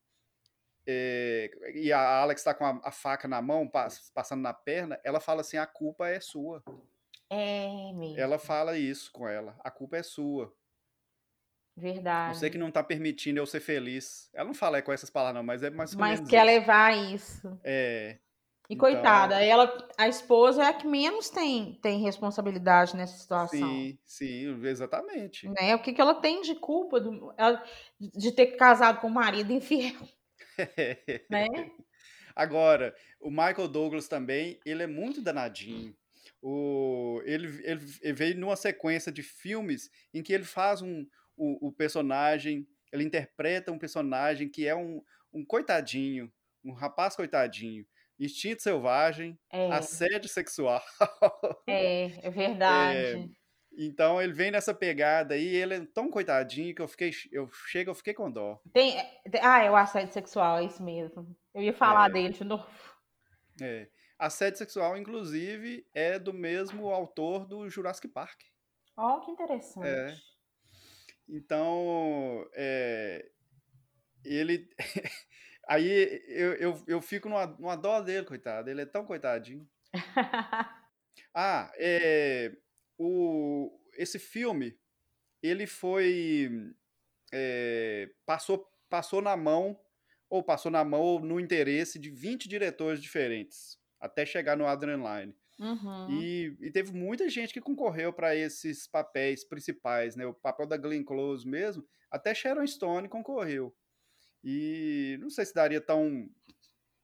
é, 0.85 1.49
e 1.73 1.91
a 1.91 2.21
Alex 2.21 2.39
está 2.39 2.53
com 2.53 2.65
a, 2.65 2.79
a 2.83 2.91
faca 2.91 3.27
na 3.27 3.41
mão, 3.41 3.67
pas- 3.67 4.09
passando 4.13 4.41
na 4.41 4.53
perna, 4.53 4.97
ela 5.03 5.19
fala 5.19 5.41
assim: 5.41 5.57
a 5.57 5.65
culpa 5.65 6.07
é 6.07 6.19
sua. 6.21 6.63
É 7.29 7.91
mesmo, 7.93 8.17
Ela 8.17 8.39
fala 8.39 8.77
isso 8.77 9.11
com 9.11 9.27
ela: 9.27 9.59
a 9.63 9.69
culpa 9.69 9.97
é 9.97 10.03
sua. 10.03 10.53
verdade. 11.75 12.37
Você 12.37 12.49
que 12.49 12.57
não 12.57 12.71
tá 12.71 12.83
permitindo 12.83 13.39
eu 13.39 13.45
ser 13.45 13.59
feliz. 13.59 14.29
Ela 14.33 14.45
não 14.47 14.53
fala 14.53 14.81
com 14.81 14.91
essas 14.93 15.09
palavras, 15.09 15.35
não, 15.35 15.43
mas 15.43 15.61
é 15.63 15.69
mais 15.69 15.93
ou 15.93 15.99
Mas 15.99 16.19
quer 16.21 16.37
isso. 16.43 16.45
levar 16.45 16.97
isso. 16.97 17.59
É, 17.63 18.17
E 18.69 18.73
Então- 18.75 18.89
coitada, 18.91 19.41
ela, 19.41 19.87
a 19.97 20.07
esposa 20.09 20.63
é 20.63 20.67
a 20.67 20.73
que 20.73 20.85
menos 20.85 21.29
tem, 21.29 21.75
tem 21.81 22.01
responsabilidade 22.01 22.95
nessa 22.97 23.17
situação. 23.17 23.57
sim, 23.57 23.97
sim, 24.05 24.65
exatamente. 24.65 25.47
Né? 25.47 25.73
O 25.75 25.79
que, 25.81 25.93
que 25.93 26.01
ela 26.01 26.15
tem 26.15 26.41
de 26.41 26.53
culpa 26.55 26.99
do, 26.99 27.33
ela- 27.37 27.63
de 27.99 28.31
ter 28.33 28.57
casado 28.57 28.99
com 28.99 29.07
o 29.07 29.11
marido 29.11 29.51
infiel, 29.53 29.95
né? 31.29 31.71
Agora, 32.35 32.93
o 33.19 33.29
Michael 33.29 33.67
Douglas 33.67 34.07
também, 34.07 34.59
ele 34.65 34.83
é 34.83 34.87
muito 34.87 35.21
danadinho. 35.21 35.95
O, 36.41 37.21
ele, 37.25 37.47
ele, 37.63 37.81
ele 38.01 38.13
veio 38.13 38.37
numa 38.37 38.55
sequência 38.55 39.11
de 39.11 39.23
filmes 39.23 39.89
em 40.13 40.21
que 40.21 40.31
ele 40.33 40.43
faz 40.43 40.81
um, 40.81 41.05
o, 41.35 41.67
o 41.67 41.71
personagem, 41.71 42.67
ele 42.91 43.03
interpreta 43.03 43.71
um 43.71 43.79
personagem 43.79 44.47
que 44.49 44.67
é 44.67 44.75
um, 44.75 45.01
um 45.33 45.43
coitadinho, 45.43 46.31
um 46.63 46.73
rapaz 46.73 47.15
coitadinho. 47.15 47.85
Instinto 48.19 48.63
selvagem, 48.63 49.37
É, 49.51 49.71
assédio 49.71 50.27
sexual. 50.29 50.81
é, 51.67 52.05
é 52.27 52.29
verdade. 52.29 53.31
Então 53.79 54.19
ele 54.19 54.33
vem 54.33 54.49
nessa 54.49 54.73
pegada 54.73 55.35
aí, 55.35 55.45
ele 55.55 55.75
é 55.75 55.85
tão 55.93 56.09
coitadinho 56.09 56.73
que 56.73 56.81
eu 56.81 56.87
fiquei, 56.87 57.11
eu 57.31 57.47
chego, 57.67 57.91
eu 57.91 57.95
fiquei 57.95 58.13
com 58.13 58.31
dó. 58.31 58.59
Tem, 58.73 58.97
ah, 59.41 59.61
é 59.63 59.69
o 59.69 59.75
assédio 59.75 60.11
sexual, 60.13 60.57
é 60.57 60.63
isso 60.65 60.81
mesmo. 60.81 61.37
Eu 61.53 61.61
ia 61.61 61.73
falar 61.73 62.09
É. 62.09 62.13
dele 62.13 62.33
de 62.33 62.43
novo. 62.43 62.65
É. 63.61 63.87
Assédio 64.17 64.57
sexual, 64.57 64.97
inclusive, 64.97 65.85
é 65.93 66.17
do 66.17 66.33
mesmo 66.33 66.89
autor 66.89 67.45
do 67.45 67.69
Jurassic 67.69 68.07
Park. 68.07 68.41
Ó, 68.97 69.19
que 69.19 69.29
interessante. 69.29 69.85
É. 69.87 70.15
Então, 71.29 72.47
é, 72.55 73.29
ele. 74.25 74.67
Aí 75.67 76.23
eu, 76.27 76.53
eu, 76.53 76.83
eu 76.87 77.01
fico 77.01 77.27
numa, 77.27 77.45
numa 77.45 77.75
dó 77.75 78.01
dele, 78.01 78.25
coitado. 78.25 78.69
Ele 78.69 78.81
é 78.81 78.85
tão 78.85 79.05
coitadinho. 79.05 79.67
Ah, 81.33 81.71
é, 81.77 82.51
o, 82.97 83.71
esse 83.95 84.17
filme, 84.19 84.77
ele 85.41 85.67
foi. 85.67 86.73
é, 87.31 88.09
passou, 88.25 88.67
passou 88.89 89.21
na 89.21 89.37
mão, 89.37 89.79
ou 90.29 90.43
passou 90.43 90.71
na 90.71 90.83
mão 90.83 91.01
ou 91.01 91.19
no 91.19 91.39
interesse 91.39 91.99
de 91.99 92.09
20 92.09 92.49
diretores 92.49 93.01
diferentes, 93.01 93.77
até 93.99 94.25
chegar 94.25 94.57
no 94.57 94.65
Adrenaline. 94.65 95.35
Uhum. 95.59 96.09
E, 96.11 96.57
e 96.59 96.71
teve 96.71 96.91
muita 96.91 97.29
gente 97.29 97.53
que 97.53 97.61
concorreu 97.61 98.13
para 98.13 98.35
esses 98.35 98.87
papéis 98.87 99.43
principais, 99.43 100.15
né? 100.15 100.25
O 100.25 100.33
papel 100.33 100.67
da 100.67 100.77
Glenn 100.77 101.03
Close 101.03 101.47
mesmo, 101.47 101.83
até 102.11 102.33
Sharon 102.33 102.65
Stone 102.65 103.09
concorreu. 103.09 103.75
E 104.43 105.17
não 105.19 105.29
sei 105.29 105.45
se 105.45 105.53
daria 105.53 105.81
tão 105.81 106.29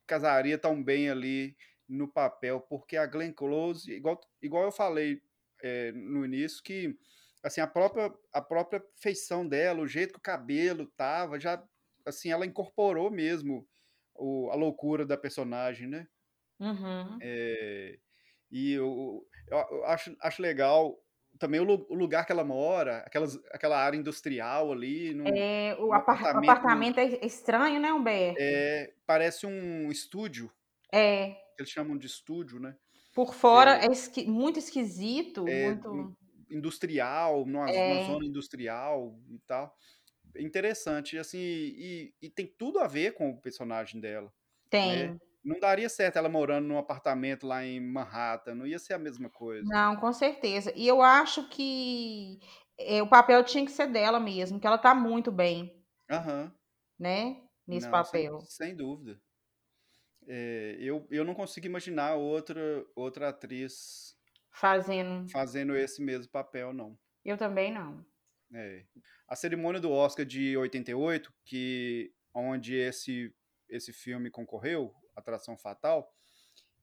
casaria 0.05 0.57
tão 0.57 0.83
bem 0.83 1.09
ali 1.09 1.55
no 1.87 2.07
papel, 2.07 2.61
porque 2.61 2.97
a 2.97 3.05
Glenn 3.05 3.33
Close, 3.33 3.91
igual, 3.91 4.19
igual 4.41 4.63
eu 4.65 4.71
falei 4.71 5.21
é, 5.61 5.91
no 5.91 6.25
início, 6.25 6.61
que 6.63 6.97
assim, 7.41 7.61
a 7.61 7.67
própria, 7.67 8.13
a 8.31 8.41
própria 8.41 8.83
feição 8.95 9.47
dela, 9.47 9.81
o 9.81 9.87
jeito 9.87 10.13
que 10.13 10.19
o 10.19 10.21
cabelo 10.21 10.87
tava, 10.95 11.39
já, 11.39 11.61
assim, 12.05 12.31
ela 12.31 12.45
incorporou 12.45 13.11
mesmo 13.11 13.67
o, 14.15 14.49
a 14.49 14.55
loucura 14.55 15.05
da 15.05 15.17
personagem, 15.17 15.87
né? 15.87 16.07
Uhum. 16.59 17.17
É, 17.21 17.99
e 18.51 18.71
eu, 18.73 19.27
eu, 19.47 19.57
eu 19.57 19.85
acho, 19.85 20.15
acho 20.21 20.41
legal 20.41 20.97
também 21.39 21.59
o, 21.61 21.65
o 21.89 21.95
lugar 21.95 22.25
que 22.25 22.31
ela 22.31 22.43
mora, 22.43 22.99
aquelas, 22.99 23.35
aquela 23.51 23.77
área 23.83 23.97
industrial 23.97 24.71
ali, 24.71 25.13
num, 25.13 25.43
É, 25.49 25.75
o 25.79 25.93
apartamento, 25.93 26.33
apartamento 26.33 26.99
é 26.99 27.25
estranho, 27.25 27.79
né, 27.79 27.91
Humberto? 27.93 28.53
é, 28.55 28.93
parece 29.05 29.45
um 29.45 29.91
estúdio, 29.91 30.51
É, 30.91 31.41
eles 31.57 31.71
chamam 31.71 31.97
de 31.97 32.05
estúdio, 32.07 32.59
né? 32.59 32.77
por 33.13 33.33
fora 33.33 33.77
é 33.83 33.91
esqui- 33.91 34.27
muito 34.27 34.59
esquisito, 34.59 35.49
É, 35.49 35.53
muito. 35.53 36.15
industrial, 36.49 37.45
numa, 37.45 37.73
numa 37.73 37.97
É, 37.97 37.99
zona 37.99 38.25
industrial 38.25 39.19
e 39.29 39.39
tal. 39.39 39.75
Interessante, 40.37 41.17
assim, 41.17 41.39
e, 41.39 42.15
e 42.21 42.29
tem 42.31 42.47
tudo 42.47 42.79
a 42.79 42.87
ver 42.87 43.13
com 43.15 43.31
o 43.31 43.41
personagem 43.41 44.01
dela, 44.01 44.33
né? 44.83 45.13
Não 45.43 45.59
daria 45.59 45.89
certo 45.89 46.17
ela 46.17 46.29
morando 46.29 46.67
num 46.67 46.77
apartamento 46.77 47.45
lá 47.45 47.65
em 47.65 47.79
Manhattan, 47.79 48.55
não 48.55 48.65
ia 48.65 48.79
ser 48.79 48.93
a 48.93 48.99
mesma 48.99 49.29
coisa. 49.29 49.63
Não, 49.65 49.95
com 49.97 50.11
certeza. 50.13 50.71
E 50.75 50.87
eu 50.87 51.01
acho 51.01 51.49
que 51.49 52.39
é, 52.77 53.01
o 53.01 53.07
papel 53.07 53.43
tinha 53.43 53.65
que 53.65 53.71
ser 53.71 53.87
dela 53.87 54.19
mesmo, 54.19 54.59
que 54.59 54.67
ela 54.67 54.77
tá 54.77 54.95
muito 54.95 55.31
bem, 55.31 55.83
Aham, 56.09 56.53
né, 56.99 57.41
nesse 57.67 57.89
não, 57.89 58.03
sem, 58.05 58.29
papel. 58.29 58.39
sem 58.41 58.75
dúvida. 58.75 59.21
É, 60.27 60.77
eu, 60.79 61.05
eu 61.11 61.25
não 61.25 61.33
consigo 61.33 61.65
imaginar 61.65 62.15
outra, 62.15 62.85
outra 62.95 63.29
atriz 63.29 64.15
Fazendo. 64.51 65.29
fazendo 65.29 65.75
esse 65.75 66.01
mesmo 66.01 66.31
papel, 66.31 66.71
não. 66.73 66.97
Eu 67.25 67.37
também 67.37 67.73
não. 67.73 68.05
É. 68.53 68.85
A 69.27 69.35
cerimônia 69.35 69.81
do 69.81 69.91
Oscar 69.91 70.25
de 70.25 70.55
88, 70.55 71.33
que 71.43 72.13
onde 72.33 72.75
esse 72.75 73.33
esse 73.69 73.91
filme 73.91 74.29
concorreu, 74.29 74.93
Atração 75.15 75.57
Fatal, 75.57 76.11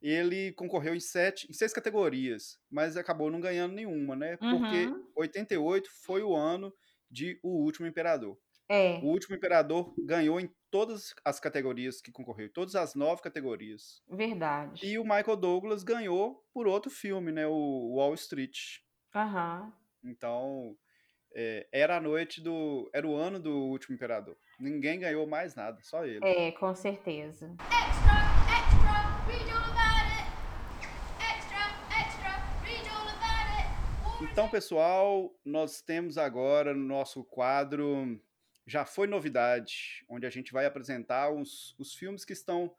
ele 0.01 0.53
concorreu 0.53 0.95
em 0.95 1.01
sete, 1.01 1.47
em 1.51 1.53
seis 1.53 1.73
categorias, 1.73 2.59
mas 2.71 2.97
acabou 2.97 3.31
não 3.31 3.41
ganhando 3.41 3.75
nenhuma, 3.75 4.17
né? 4.17 4.37
Porque 4.39 4.87
Uhum. 4.87 5.07
88 5.17 5.91
foi 6.05 6.23
o 6.23 6.35
ano 6.35 6.73
de 7.11 7.39
O 7.43 7.63
Último 7.65 7.87
Imperador. 7.87 8.33
O 8.69 8.73
É, 8.73 9.01
Último 9.03 9.35
Imperador 9.37 9.93
ganhou 9.99 10.39
em 10.41 10.49
todas 10.71 11.13
as 11.25 11.41
categorias 11.41 12.01
que 12.01 12.13
concorreu, 12.13 12.49
todas 12.53 12.77
as 12.77 12.95
nove 12.95 13.21
categorias. 13.21 14.01
verdade. 14.09 14.87
E 14.87 14.97
o 14.99 15.03
Michael 15.03 15.37
Douglas 15.37 15.83
ganhou 15.83 16.43
por 16.55 16.67
outro 16.69 16.91
filme, 16.91 17.33
né? 17.33 17.47
O 17.49 17.97
Wall 17.97 18.15
Street. 18.15 18.79
Aham. 19.15 19.73
Então, 20.05 20.77
é, 21.35 21.67
era 21.73 21.97
a 21.97 22.01
noite 22.01 22.41
do. 22.41 22.89
Era 22.95 23.07
o 23.07 23.17
ano 23.17 23.39
do 23.41 23.51
último 23.67 23.95
imperador. 23.97 24.37
Ninguém 24.59 24.99
ganhou 25.01 25.27
mais 25.27 25.55
nada, 25.57 25.79
só 25.83 26.07
ele. 26.07 26.25
É, 26.25 26.53
com 26.53 26.73
certeza. 26.75 27.55
Extra, 27.59 28.00
Então, 34.23 34.51
pessoal, 34.51 35.35
nós 35.45 35.81
temos 35.81 36.19
agora 36.19 36.75
no 36.75 36.85
nosso 36.85 37.25
quadro 37.25 38.21
Já 38.67 38.85
Foi 38.85 39.07
Novidade, 39.07 40.05
onde 40.09 40.27
a 40.27 40.31
gente 40.31 40.53
vai 40.53 40.67
apresentar 40.67 41.31
os, 41.31 41.75
os 41.79 41.95
filmes 41.95 42.25
que 42.25 42.35
estão. 42.35 42.75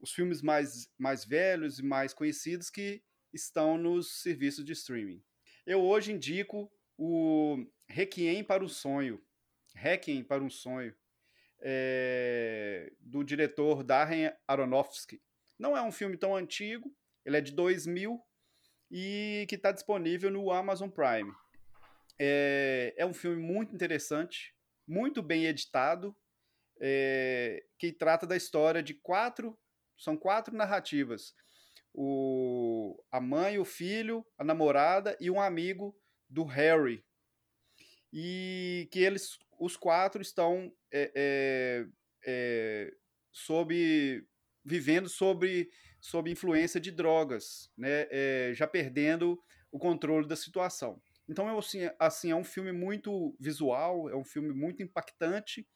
Os 0.00 0.12
filmes 0.12 0.42
mais, 0.42 0.92
mais 0.98 1.24
velhos 1.24 1.78
e 1.78 1.82
mais 1.82 2.12
conhecidos 2.12 2.68
que 2.68 3.02
estão 3.32 3.78
nos 3.78 4.20
serviços 4.20 4.64
de 4.64 4.72
streaming. 4.72 5.22
Eu 5.64 5.80
hoje 5.80 6.12
indico 6.12 6.70
o 6.98 7.64
Requiem 7.88 8.44
para 8.44 8.62
o 8.62 8.68
Sonho. 8.68 9.22
Requiem 9.74 10.22
para 10.22 10.42
um 10.42 10.50
Sonho. 10.50 10.94
é, 11.60 12.92
do 13.00 13.24
diretor 13.24 13.82
Darren 13.82 14.30
Aronofsky. 14.46 15.22
Não 15.58 15.74
é 15.74 15.80
um 15.80 15.90
filme 15.90 16.18
tão 16.18 16.36
antigo, 16.36 16.94
ele 17.24 17.38
é 17.38 17.40
de 17.40 17.52
2000 17.52 18.22
e 18.90 19.46
que 19.48 19.54
está 19.54 19.72
disponível 19.72 20.30
no 20.30 20.50
Amazon 20.50 20.88
Prime. 20.88 21.32
É, 22.18 22.94
é 22.96 23.06
um 23.06 23.14
filme 23.14 23.40
muito 23.40 23.74
interessante, 23.74 24.54
muito 24.86 25.22
bem 25.22 25.46
editado, 25.46 26.16
é, 26.80 27.64
que 27.78 27.92
trata 27.92 28.26
da 28.26 28.36
história 28.36 28.82
de 28.82 28.94
quatro, 28.94 29.58
são 29.96 30.16
quatro 30.16 30.54
narrativas. 30.54 31.34
O, 31.92 33.00
a 33.10 33.20
mãe, 33.20 33.58
o 33.58 33.64
filho, 33.64 34.26
a 34.36 34.44
namorada 34.44 35.16
e 35.20 35.30
um 35.30 35.40
amigo 35.40 35.96
do 36.28 36.44
Harry. 36.44 37.04
E 38.12 38.88
que 38.92 39.00
eles, 39.00 39.38
os 39.58 39.76
quatro, 39.76 40.20
estão 40.20 40.72
é, 40.92 41.12
é, 41.14 41.86
é, 42.26 42.94
sob 43.32 44.26
vivendo 44.64 45.08
sobre, 45.08 45.70
sob 46.04 46.30
influência 46.30 46.78
de 46.78 46.90
drogas, 46.90 47.72
né? 47.74 48.06
É, 48.10 48.52
já 48.52 48.66
perdendo 48.66 49.42
o 49.72 49.78
controle 49.78 50.28
da 50.28 50.36
situação. 50.36 51.00
Então, 51.26 51.48
é, 51.48 51.58
assim, 51.58 51.78
assim, 51.98 52.30
é 52.30 52.36
um 52.36 52.44
filme 52.44 52.72
muito 52.72 53.34
visual, 53.40 54.10
é 54.10 54.14
um 54.14 54.22
filme 54.22 54.52
muito 54.52 54.82
impactante 54.82 55.66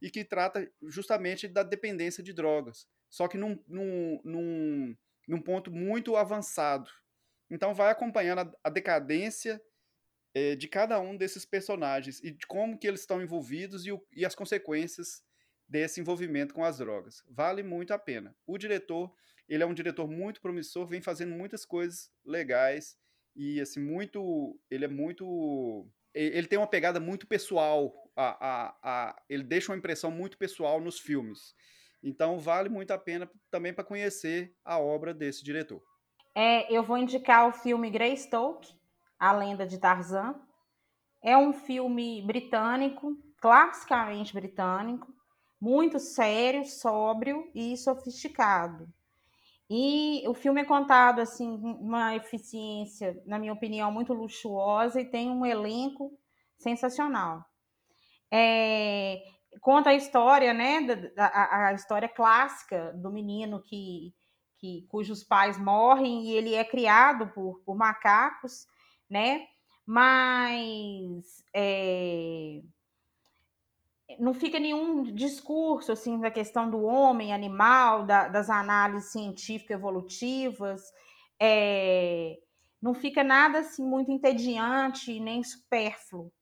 e 0.00 0.08
que 0.08 0.24
trata 0.24 0.70
justamente 0.84 1.48
da 1.48 1.64
dependência 1.64 2.22
de 2.22 2.32
drogas, 2.32 2.86
só 3.10 3.26
que 3.26 3.36
num, 3.36 3.60
num, 3.66 4.20
num, 4.22 4.96
num 5.26 5.42
ponto 5.42 5.72
muito 5.72 6.14
avançado. 6.14 6.88
Então, 7.50 7.74
vai 7.74 7.90
acompanhando 7.90 8.42
a, 8.42 8.52
a 8.62 8.70
decadência 8.70 9.60
é, 10.32 10.54
de 10.54 10.68
cada 10.68 11.00
um 11.00 11.16
desses 11.16 11.44
personagens 11.44 12.20
e 12.22 12.30
de 12.30 12.46
como 12.46 12.78
que 12.78 12.86
eles 12.86 13.00
estão 13.00 13.20
envolvidos 13.20 13.84
e, 13.86 13.90
o, 13.90 14.00
e 14.12 14.24
as 14.24 14.36
consequências 14.36 15.24
desse 15.68 16.00
envolvimento 16.00 16.54
com 16.54 16.62
as 16.62 16.78
drogas. 16.78 17.24
Vale 17.28 17.64
muito 17.64 17.92
a 17.92 17.98
pena. 17.98 18.36
O 18.46 18.56
diretor, 18.56 19.12
ele 19.48 19.62
é 19.62 19.66
um 19.66 19.74
diretor 19.74 20.08
muito 20.08 20.40
promissor, 20.40 20.86
vem 20.86 21.00
fazendo 21.00 21.34
muitas 21.34 21.64
coisas 21.64 22.10
legais 22.24 22.96
e 23.36 23.60
assim 23.60 23.80
muito, 23.80 24.58
ele 24.70 24.84
é 24.84 24.88
muito, 24.88 25.86
ele 26.14 26.46
tem 26.46 26.58
uma 26.58 26.66
pegada 26.66 27.00
muito 27.00 27.26
pessoal. 27.26 27.92
A, 28.16 28.46
a, 28.46 28.76
a, 28.82 29.22
ele 29.28 29.42
deixa 29.42 29.72
uma 29.72 29.78
impressão 29.78 30.10
muito 30.10 30.38
pessoal 30.38 30.80
nos 30.80 31.00
filmes. 31.00 31.54
Então 32.02 32.38
vale 32.38 32.68
muito 32.68 32.92
a 32.92 32.98
pena 32.98 33.28
também 33.50 33.72
para 33.72 33.82
conhecer 33.82 34.54
a 34.64 34.78
obra 34.78 35.12
desse 35.12 35.42
diretor. 35.42 35.82
É, 36.34 36.72
eu 36.72 36.82
vou 36.82 36.98
indicar 36.98 37.48
o 37.48 37.52
filme 37.52 37.90
Greystoke, 37.90 38.72
A 39.18 39.32
Lenda 39.32 39.66
de 39.66 39.78
Tarzan. 39.78 40.34
É 41.22 41.36
um 41.36 41.52
filme 41.52 42.22
britânico, 42.22 43.16
classicamente 43.40 44.34
britânico, 44.34 45.12
muito 45.60 45.98
sério, 45.98 46.64
sóbrio 46.66 47.50
e 47.54 47.76
sofisticado. 47.76 48.86
E 49.70 50.22
o 50.28 50.34
filme 50.34 50.60
é 50.60 50.64
contado 50.64 51.20
assim, 51.20 51.48
uma 51.62 52.14
eficiência, 52.14 53.20
na 53.26 53.38
minha 53.38 53.52
opinião, 53.52 53.90
muito 53.90 54.12
luxuosa 54.12 55.00
e 55.00 55.10
tem 55.10 55.30
um 55.30 55.44
elenco 55.44 56.12
sensacional. 56.58 57.44
É, 58.32 59.22
conta 59.60 59.90
a 59.90 59.94
história, 59.94 60.52
né, 60.52 60.80
da, 61.14 61.26
a, 61.26 61.68
a 61.68 61.72
história 61.72 62.08
clássica 62.08 62.92
do 62.94 63.10
menino 63.10 63.62
que, 63.62 64.12
que 64.58 64.86
cujos 64.88 65.24
pais 65.24 65.58
morrem 65.58 66.24
e 66.24 66.32
ele 66.32 66.54
é 66.54 66.64
criado 66.64 67.28
por, 67.32 67.62
por 67.64 67.76
macacos, 67.76 68.66
né? 69.08 69.46
Mas 69.86 71.42
é, 71.54 72.60
não 74.18 74.34
fica 74.34 74.58
nenhum 74.58 75.02
discurso 75.02 75.92
assim 75.92 76.18
da 76.20 76.30
questão 76.30 76.70
do 76.70 76.82
homem, 76.82 77.32
animal, 77.32 78.04
da, 78.04 78.28
das 78.28 78.50
análises 78.50 79.12
científicas 79.12 79.76
evolutivas. 79.76 80.82
É, 81.40 82.36
não 82.80 82.94
fica 82.94 83.24
nada 83.24 83.60
assim 83.60 83.84
muito 83.84 84.10
entediante 84.10 85.18
nem 85.20 85.42
supérfluo. 85.42 86.32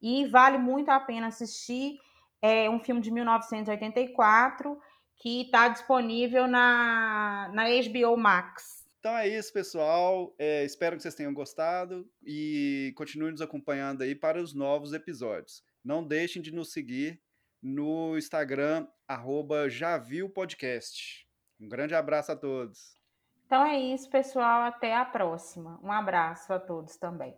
E 0.00 0.26
vale 0.26 0.58
muito 0.58 0.88
a 0.90 1.00
pena 1.00 1.26
assistir. 1.26 1.98
É 2.40 2.70
um 2.70 2.80
filme 2.80 3.00
de 3.00 3.10
1984 3.10 4.78
que 5.16 5.42
está 5.42 5.68
disponível 5.68 6.46
na, 6.46 7.50
na 7.52 7.64
HBO 7.64 8.16
Max. 8.16 8.80
Então 8.98 9.16
é 9.16 9.28
isso, 9.28 9.52
pessoal. 9.52 10.34
É, 10.38 10.64
espero 10.64 10.96
que 10.96 11.02
vocês 11.02 11.14
tenham 11.14 11.32
gostado 11.32 12.08
e 12.22 12.92
continuem 12.96 13.32
nos 13.32 13.40
acompanhando 13.40 14.02
aí 14.02 14.14
para 14.14 14.40
os 14.40 14.54
novos 14.54 14.92
episódios. 14.92 15.62
Não 15.84 16.06
deixem 16.06 16.40
de 16.42 16.52
nos 16.52 16.72
seguir 16.72 17.20
no 17.62 18.16
Instagram, 18.16 18.86
arroba. 19.06 19.68
Um 21.60 21.68
grande 21.68 21.94
abraço 21.94 22.32
a 22.32 22.36
todos. 22.36 22.98
Então 23.46 23.66
é 23.66 23.78
isso, 23.78 24.08
pessoal. 24.08 24.62
Até 24.62 24.94
a 24.94 25.04
próxima. 25.04 25.78
Um 25.82 25.90
abraço 25.90 26.52
a 26.52 26.58
todos 26.58 26.96
também. 26.96 27.36